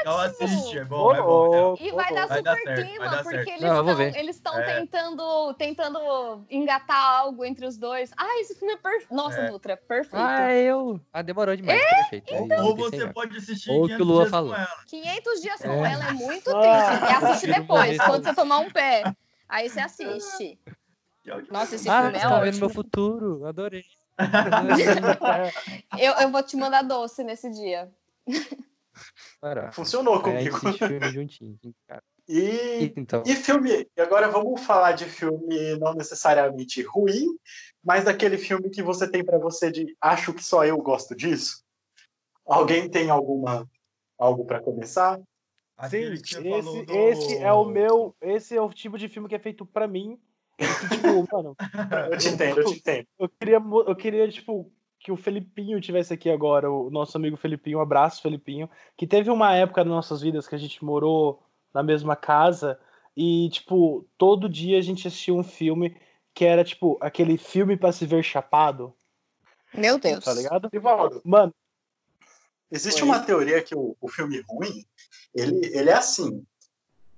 [0.00, 1.54] Então assiste, é Ô, bom, é bom.
[1.54, 1.60] é.
[1.60, 2.28] louco, E vai ô, dar louco.
[2.28, 3.48] Vai dar super certo, clima, dar porque certo.
[3.50, 4.74] eles Não, estão É.
[4.78, 8.12] tentando, tentando engatar algo entre os dois.
[8.16, 9.12] Ah, esse filme é perfeito.
[9.12, 9.50] Nossa, É.
[9.50, 10.24] Dutra, perfeito.
[10.24, 11.00] Ah, eu.
[11.12, 11.82] Ah, demorou demais.
[11.82, 12.32] Perfeito.
[12.32, 14.50] Aí Ou eu pensei você pode assistir Ou o que o 500 Lua dias falou.
[14.50, 14.84] com ela.
[14.86, 15.92] 500 dias com É.
[15.92, 16.60] ela é muito Ah.
[16.60, 17.04] triste.
[17.04, 19.02] E assiste Prefiro depois, quando você tomar um pé.
[19.48, 20.56] Aí você assiste.
[21.26, 22.60] É Nossa, esse Ah, filme você é tá vendo ótimo.
[22.60, 23.44] meu futuro.
[23.44, 23.82] Adorei.
[25.98, 27.90] Eu, eu vou te mandar doce nesse dia.
[29.40, 29.72] Para.
[29.72, 30.56] Funcionou gente comigo.
[30.56, 31.58] assiste filme juntinho.
[31.88, 32.02] cara.
[32.28, 33.22] E, Então.
[33.26, 33.88] e filme.
[33.96, 37.26] E agora vamos falar de filme não necessariamente ruim,
[37.82, 41.62] mas daquele filme que você tem pra você de acho que só eu gosto disso.
[42.46, 43.68] Alguém tem alguma
[44.18, 45.18] algo pra começar?
[45.88, 48.14] Sim, esse, do- esse é o meu.
[48.20, 50.20] Esse é o tipo de filme que é feito pra mim.
[50.60, 51.56] Que, tipo, mano,
[52.12, 53.06] Eu te entendo, eu te entendo.
[53.18, 57.78] eu queria, eu queria, tipo, que o Felipinho tivesse aqui agora, o nosso amigo Felipinho,
[57.78, 61.42] um abraço, Felipinho, que teve uma época nas nossas vidas que a gente morou
[61.72, 62.78] na mesma casa
[63.16, 65.96] e, tipo, todo dia a gente assistia um filme
[66.34, 68.94] que era, tipo, aquele filme pra se ver chapado,
[69.74, 70.24] Meu Deus.
[70.24, 70.68] tá ligado?
[70.70, 71.54] Rivaldo, Mano,
[72.70, 73.08] existe Oi.
[73.08, 74.84] uma teoria que o, o filme ruim,
[75.34, 76.44] ele, ele é assim.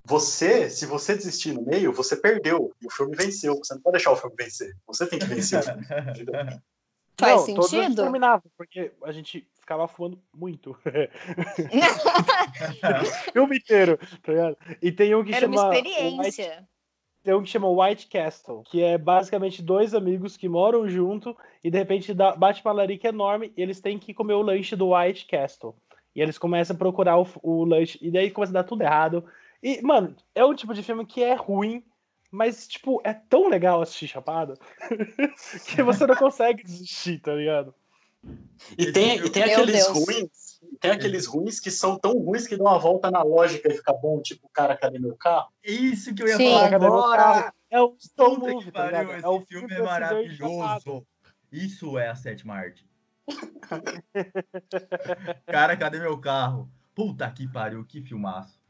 [0.05, 2.73] Você, se você desistir no meio, você perdeu.
[2.81, 3.57] E o filme venceu.
[3.57, 4.75] Você não pode deixar o filme vencer.
[4.87, 5.61] Você tem que vencer.
[5.61, 6.35] o filme, entendeu?
[7.19, 8.03] Faz não, todos sentido?
[8.03, 10.73] terminavam, porque a gente ficava fumando muito.
[10.73, 10.75] o
[13.33, 14.57] filme inteiro, tá ligado?
[14.81, 15.75] E tem um que Era uma chama.
[15.77, 16.67] experiência.
[17.23, 21.71] Tem um que chama White Castle, que é basicamente dois amigos que moram junto e
[21.71, 24.93] de repente dá- bate uma larica enorme e eles têm que comer o lanche do
[24.93, 25.77] White Castle.
[26.17, 29.25] E eles começam a procurar o, o lanche e daí começa a dar tudo errado.
[29.63, 31.85] E, mano, é um tipo de filme que é ruim,
[32.31, 34.59] mas, tipo, é tão legal assistir Chapado
[35.67, 37.75] que você não consegue desistir, tá ligado?
[38.79, 40.07] E tem, e tem Meu aqueles Deus.
[40.07, 40.53] ruins.
[40.81, 43.93] Tem aqueles ruins que são tão ruins que dão uma volta na lógica e fica
[43.93, 45.53] bom, tipo, cara, cadê meu carro?
[45.63, 46.53] Isso que eu ia Sim.
[46.53, 47.23] falar Cadê meu agora.
[47.23, 47.53] carro?
[47.69, 49.07] É o Stone Movie, que tá ligado?
[49.09, 51.07] pariu, É o esse filme é maravilhoso.
[51.51, 52.87] Isso é a sétima arte.
[55.47, 56.71] Cara, cadê meu carro?
[56.95, 58.61] Puta que pariu, que filmaço.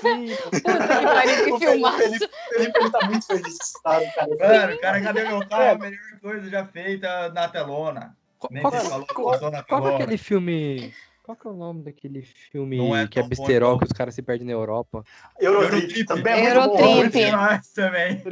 [0.00, 1.98] Sim, Puta que pariu, que O filmaço.
[1.98, 4.28] Felipe, Felipe ele tá muito feliz, sabe, cara?
[4.28, 5.62] Mano, cara, cadê meu carro?
[5.62, 8.16] É a melhor coisa já feita na telona.
[8.38, 10.94] Qual, Nem qual, que- falou, qual- qual é aquele filme.
[11.22, 13.78] Qual que é o nome daquele filme Não é que é bom, besterol, não.
[13.78, 15.04] que os caras se perdem na Europa?
[15.38, 16.06] Eurotrip Eurotrip.
[16.06, 16.78] também é muito bom.
[16.78, 17.74] Eurotrip.
[17.74, 18.22] Também.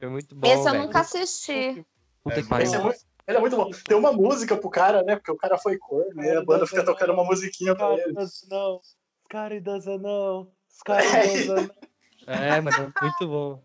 [0.00, 0.48] É muito bom.
[0.48, 0.84] Esse eu velho.
[0.84, 1.84] nunca assisti.
[2.24, 2.72] Puta É que pariu.
[2.72, 2.94] É
[3.28, 3.70] ele é muito bom.
[3.86, 5.16] Tem uma música pro cara, né?
[5.16, 6.38] Porque o cara foi cor, né?
[6.38, 8.12] A banda fica tocando uma musiquinha pra ele.
[8.14, 8.80] doesn't know.
[9.26, 9.60] Scary
[10.86, 11.00] know.
[11.00, 11.70] Scary doesn't know.
[12.26, 13.62] É, mano, muito bom.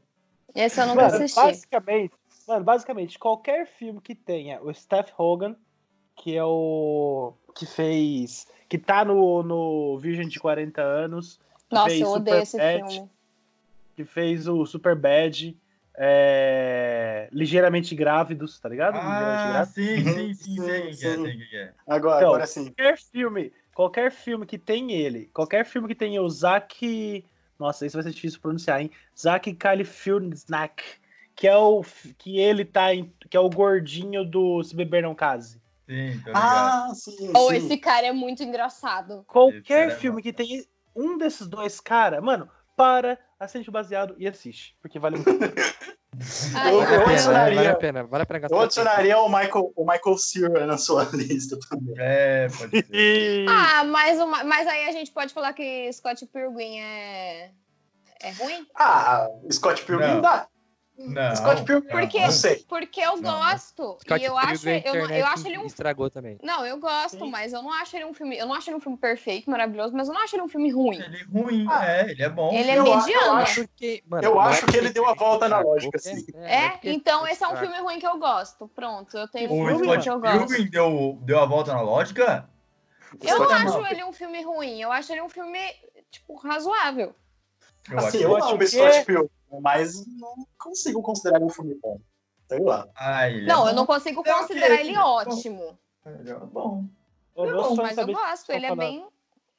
[0.56, 1.36] Esse eu nunca Mano, assisti.
[1.40, 2.14] basicamente,
[2.48, 5.56] mano, basicamente, qualquer filme que tenha o Steph Hogan,
[6.16, 7.34] que é o.
[7.56, 8.48] que fez.
[8.68, 11.40] que tá no, no Virgem de 40 anos,
[11.72, 13.10] Nossa, fez eu odeio esse Superbad, filme.
[13.96, 15.56] que fez o Super Bad,
[15.96, 18.98] é, Ligeiramente Grávidos, tá ligado?
[18.98, 19.74] Ah, Grávidos.
[19.76, 21.44] sim, sim, sim, Sim, é, sim.
[21.54, 21.74] é.
[21.88, 22.66] Agora, Então, agora sim.
[22.66, 27.24] Qualquer filme, qualquer filme que tem ele, qualquer filme que tenha o Zack.
[27.60, 28.90] Nossa, isso vai ser difícil pronunciar, hein?
[29.16, 31.00] Zack Galifianakis,
[31.36, 31.84] que é o
[32.18, 35.62] que ele tá em, que é o gordinho do Se Beber Não Case.
[35.86, 36.34] Sim, ligado.
[36.34, 37.58] Ah, sim, Ou sim.
[37.58, 39.24] esse cara é muito engraçado.
[39.28, 40.24] Qualquer é filme massa.
[40.24, 45.18] que tenha um desses dois cara, mano, para, assiste o baseado e assiste, porque vale
[45.18, 45.30] muito.
[46.20, 46.60] a pena.
[46.60, 48.62] Ai, Eu- Vale a eu pena, adicionaria- vale a pena, vale a pena gastar Eu
[48.62, 51.96] adicionaria o Michael, o Michael Cera na sua lista também.
[51.98, 53.46] É, pode ser.
[53.50, 57.52] Ah, mas, uma, mas aí a gente pode falar que Scott Pilgrim é.
[58.20, 58.66] É ruim?
[58.76, 60.22] Ah, Scott Pilgrim Não.
[60.22, 60.48] dá.
[61.00, 61.36] Não.
[61.36, 62.22] Scott Pilgrim, não, Por quê?
[62.22, 62.56] não sei.
[62.68, 63.40] Porque eu Não.
[63.40, 63.98] gosto.
[64.02, 65.66] Scott e eu acho, Pilgrim, eu, não- eu acho ele um.
[65.68, 66.40] estragou também.
[66.42, 67.30] Não, eu gosto, Sim.
[67.30, 68.36] mas eu não acho ele um filme.
[68.36, 70.72] Eu não acho ele um filme perfeito, maravilhoso, mas eu não acho ele um filme
[70.72, 70.98] ruim.
[71.00, 71.86] Ele é ruim, Ah.
[71.88, 72.52] é, ele é bom.
[72.52, 73.32] Ele é Eu- eu mediano.
[73.34, 76.16] acho- Porque, mano, Eu é acho que porque ele deu a volta na lógica, porque-
[76.16, 76.26] sim.
[76.34, 78.68] não É, porque então esse é um filme ruim que eu gosto.
[78.70, 80.38] Pronto, eu tenho um O filme Scott que eu gosto.
[80.48, 82.50] Pilgrim deu, deu a volta na lógica?
[83.22, 85.60] Eu não Scott acho ele um filme ruim, eu acho ele um filme,
[86.10, 87.14] tipo, razoável.
[87.90, 88.28] Eu Assim, acho.
[88.28, 89.30] eu acho que- Scott Pilgrim,
[89.62, 92.00] mas não consigo considerar um filme bom.
[92.48, 92.88] Sei lá.
[92.96, 93.70] Ah, ele é Não, bom.
[93.70, 95.78] eu não consigo É considerar ele é ótimo.
[96.06, 96.86] Ele é bom.
[97.36, 99.06] Eu É não bom, sou Mas eu gosto, ele é bem.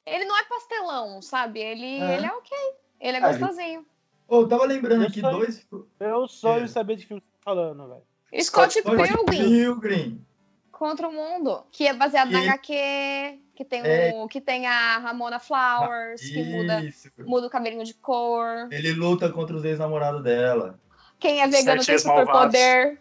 [0.06, 1.60] Ele não é pastelão, sabe?
[1.60, 2.16] Ele É.
[2.16, 2.56] ele é ok.
[3.00, 3.86] Ele é Ah, gostosinho.
[4.26, 5.66] Ô, eu tava lembrando aqui dois.
[6.00, 6.68] Eu sonho É.
[6.68, 8.42] saber de filme que você tá falando, velho.
[8.42, 10.26] Scott Scott Pilgrim Pilgrim.
[10.72, 14.12] contra o mundo, que é baseado na E- HQ, que tem É.
[14.14, 16.80] o que tem a Ramona Flowers, que muda,
[17.26, 18.68] muda o cabelinho de cor.
[18.70, 20.78] Ele luta contra os ex-namorados dela.
[21.18, 22.52] Quem é vegano tem Certinhos malvados.
[22.56, 22.98] superpoder.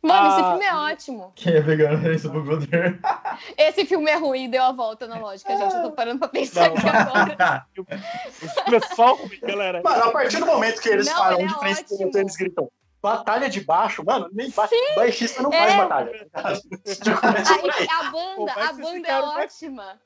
[0.00, 1.32] Mano, esse Ah, filme é ótimo.
[1.34, 2.98] Quem é referência pro Goddard?
[3.58, 5.74] Esse filme é ruim e deu a volta na lógica, gente.
[5.74, 6.76] Eu tô parando pra pensar Não.
[6.78, 7.66] aqui agora.
[8.26, 9.82] Esse filme é só ruim, galera.
[9.84, 11.84] Mano, a partir do momento que eles Não, falam ele é de frente
[12.16, 12.70] eles gritam
[13.02, 15.58] batalha de baixo, mano, nem ba baixista não É.
[15.58, 16.12] faz batalha.
[16.34, 17.86] Aí, aí.
[17.90, 20.00] a banda, a banda é ficaram- ótima.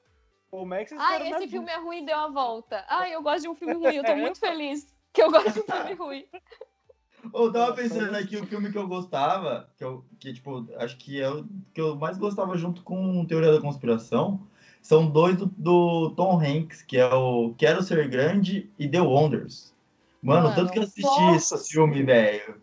[0.51, 2.85] Como é que vocês Ai, na esse filme é ruim e deu a volta.
[2.89, 3.97] Ai, eu gosto de um filme ruim.
[3.97, 6.27] Eu tô muito feliz que eu gosto de um filme ruim.
[7.35, 11.21] Eu tava pensando aqui o filme que eu gostava, que eu, que, tipo, acho que
[11.21, 11.45] é o
[11.75, 14.47] que eu mais gostava junto com Teoria da Conspiração,
[14.81, 19.75] são dois do, do Tom Hanks, que é o Quero Ser Grande e The Wonders.
[20.23, 21.57] Mano, Mano, tanto que eu assisti nossa.
[21.57, 22.63] esse filme, velho.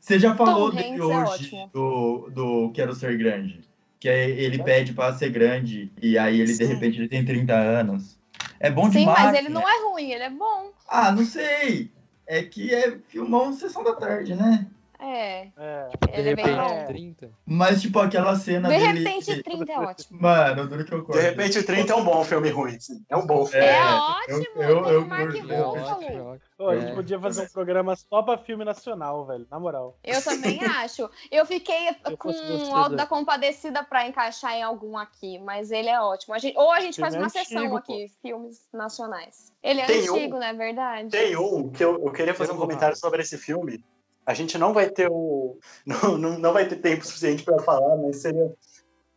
[0.00, 1.70] Você já falou é hoje, ótimo.
[1.72, 3.60] do, do Quero Ser Grande.
[3.98, 6.72] Que é, ele pede pra ser grande, e aí ele, de Sim.
[6.72, 8.18] repente, ele tem 30 anos.
[8.58, 9.24] É bom Sim, demais.
[9.24, 9.54] mas ele né?
[9.54, 10.72] não é ruim, ele é bom.
[10.88, 11.92] Ah, não sei.
[12.26, 14.66] É que é filmão Sessão da Tarde, né?
[15.02, 15.48] É.
[15.56, 15.88] É.
[15.88, 16.84] De Ele é bem repente, bom.
[16.86, 17.30] 30.
[17.46, 18.98] Mas, tipo, aquela cena De dele...
[18.98, 20.20] repente, 30 é ótimo.
[20.20, 21.18] Mano, duro que eu corto.
[21.20, 22.78] De repente, o 30 é um bom filme ruim.
[22.78, 23.02] sim.
[23.08, 23.64] É um bom filme.
[23.66, 24.46] É, É, ótimo.
[24.56, 26.40] eu- eu- eu Mark É Ruffalo.
[26.56, 26.94] Pô, a gente É.
[26.94, 29.46] podia fazer um programa só pra filme nacional, velho.
[29.50, 29.96] Na moral.
[30.04, 31.08] Eu também acho.
[31.30, 35.88] Eu fiquei Eu com o Alto da Compadecida pra encaixar em algum aqui, mas ele
[35.88, 36.34] é ótimo.
[36.34, 39.50] A gente- ou a gente faz uma sessão antigo, aqui, filmes nacionais.
[39.62, 41.08] Ele é Tem um- antigo, não é verdade?
[41.10, 43.82] Tem um que eu, eu queria fazer um Tem um comentário sobre esse filme.
[44.30, 45.58] A gente não vai ter o.
[45.84, 48.54] Não, não, não vai ter tempo suficiente para falar, mas seria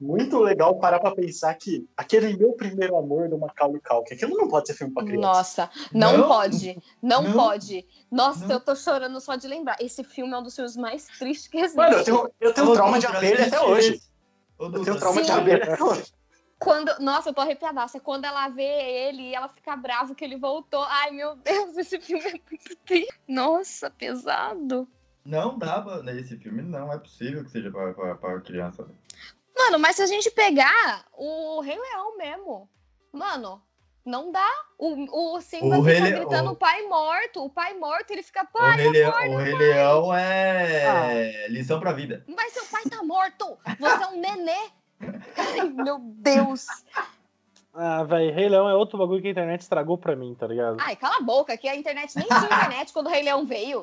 [0.01, 4.47] muito legal parar pra pensar que aquele meu primeiro amor do Macaulay Culkin, aquilo não
[4.47, 5.27] pode ser filme pra criança.
[5.27, 6.27] Nossa, não, Não?
[6.27, 6.81] pode.
[6.99, 7.31] Não, Não?
[7.31, 7.87] pode.
[8.09, 8.55] Nossa, Não?
[8.55, 9.77] eu tô chorando só de lembrar.
[9.79, 11.77] Esse filme é um dos filmes mais tristes que existe.
[11.77, 14.01] Mano, eu tenho, eu tenho Ô, trauma de abelha até hoje.
[14.57, 15.33] Ô, Eu tenho trauma de Sim.
[15.33, 16.11] abelha até hoje.
[16.57, 17.99] Quando, nossa, eu tô arrepiadaça.
[17.99, 20.81] Quando ela vê ele e ela fica brava que ele voltou.
[20.83, 23.13] Ai, meu Deus, esse filme é muito triste.
[23.27, 24.87] Nossa, pesado.
[25.25, 26.13] Não dá pra...
[26.13, 28.87] Esse filme não é possível que seja pra, pra, pra criança.
[29.57, 32.69] Mano, mas se a gente pegar o Rei Leão mesmo,
[33.11, 33.61] mano,
[34.05, 34.49] não dá.
[34.77, 37.45] O, o Simba O Rei fica Le- gritando o- pai morto.
[37.45, 39.53] O pai morto, ele fica, O pai, Rei, Leão, acorda, o Rei.
[39.55, 42.25] Leão é lição pra vida.
[42.27, 43.57] Mas seu pai tá morto.
[43.79, 44.69] Você é um nenê.
[45.37, 46.65] Ai, meu Deus.
[47.75, 50.77] Ah, velho, Rei Leão é outro bagulho que a internet estragou pra mim, tá ligado?
[50.79, 53.81] Ai, cala a boca, que a internet nem tinha internet quando o Rei Leão veio.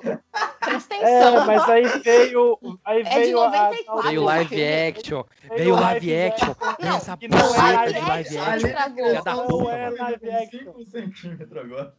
[0.61, 1.47] Presta É, atenção.
[1.47, 2.59] mas aí veio.
[2.85, 4.03] Aí É de veio a- 94.
[4.09, 5.25] Veio Ah, live action.
[5.57, 6.55] Veio live action.
[6.55, 8.69] Veio Não, essa não é live de live action.
[8.69, 9.13] estragou.
[9.13, 10.59] Não puta, é live action.
[10.61, 11.95] 5 centímetros agora.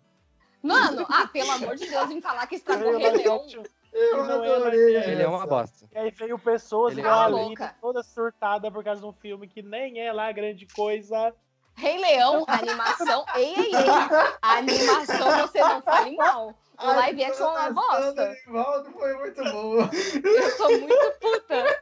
[0.63, 3.45] Mano, ah, pelo amor de Deus, em falar que estragou o Veio Rei Leão.
[3.91, 5.85] Eu Não é adorei Ele é uma bosta.
[5.93, 7.75] E aí veio pessoas igual a a boca.
[7.81, 11.33] toda surtada por causa de um filme que nem é lá grande coisa.
[11.81, 13.25] Rei Leão, animação.
[13.35, 13.89] Ei, ei, ei.
[14.39, 16.53] A animação você não fale mal.
[16.79, 18.13] O live action é uma A bosta.
[18.13, 19.89] do Nivaldo foi muito boa.
[20.23, 21.81] Eu tô muito puta.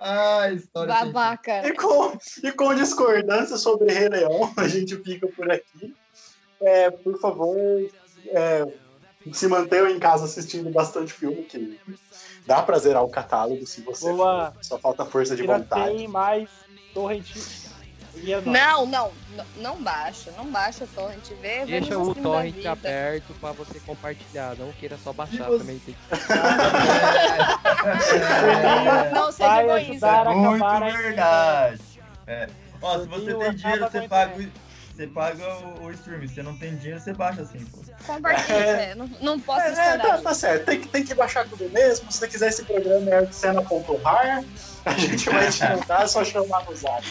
[0.00, 1.66] Ah, história Babaca.
[1.66, 5.94] E com, e com discordância sobre Rei Leão, a gente fica por aqui.
[6.60, 7.56] É, por favor,
[8.26, 8.66] é,
[9.32, 11.78] se mantenham em casa assistindo bastante filme, que
[12.46, 14.52] dá pra zerar o catálogo se você Boa.
[14.52, 14.64] for.
[14.64, 15.84] Só falta força de vontade.
[15.84, 16.48] Piratem mais
[16.94, 17.26] torrent.
[18.14, 18.40] E é.
[18.42, 23.32] Não, não, não, não baixa, não baixa o torrent, vê, vê Deixa o torrent aberto
[23.40, 24.54] pra você compartilhar.
[24.56, 25.78] Não queira só baixar você- também.
[25.78, 26.00] Tem que...
[27.82, 29.92] É, Não seja egoísta.
[29.92, 31.80] ajudar a muito acabar a verdade.
[32.26, 32.48] É.
[32.80, 34.50] Ó, se você tem dinheiro, você a paga, o-
[34.94, 36.20] você paga o, o stream.
[36.28, 37.78] Se você não tem dinheiro, você baixa assim, pô.
[38.06, 40.16] Compartilha, é, não, não posso É, é, discordar.
[40.16, 42.10] tá, tá certo, tem que, tem que baixar tudo mesmo.
[42.12, 44.44] Se você quiser esse programa é artcena.rar,
[44.86, 47.04] a gente vai te mandar, é só chamar no zap.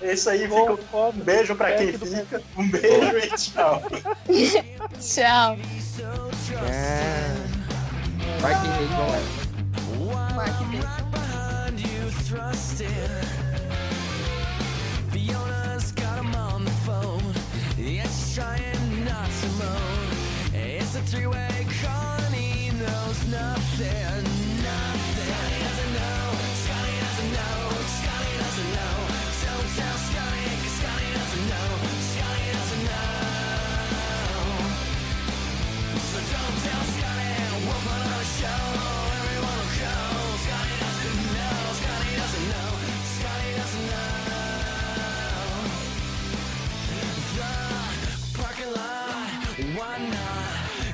[0.00, 3.82] É isso aí, fica um beijo pra quem fica, um beijo e tchau.
[5.00, 5.58] Tchau.
[6.70, 7.48] É.
[16.64, 17.34] The phone.
[17.78, 20.08] Yeah, she's trying not to moan.
[20.52, 24.07] It's a three-way call and he knows nothing.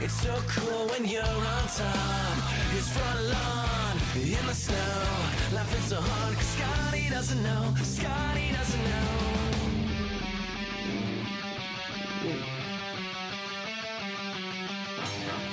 [0.04, 2.36] It's so cool when you're on top.
[2.76, 4.76] His front lawn in the snow,
[5.54, 9.14] laughing so hard 'cause Scotty doesn't know, Scotty doesn't know.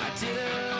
[0.04, 0.71] I did a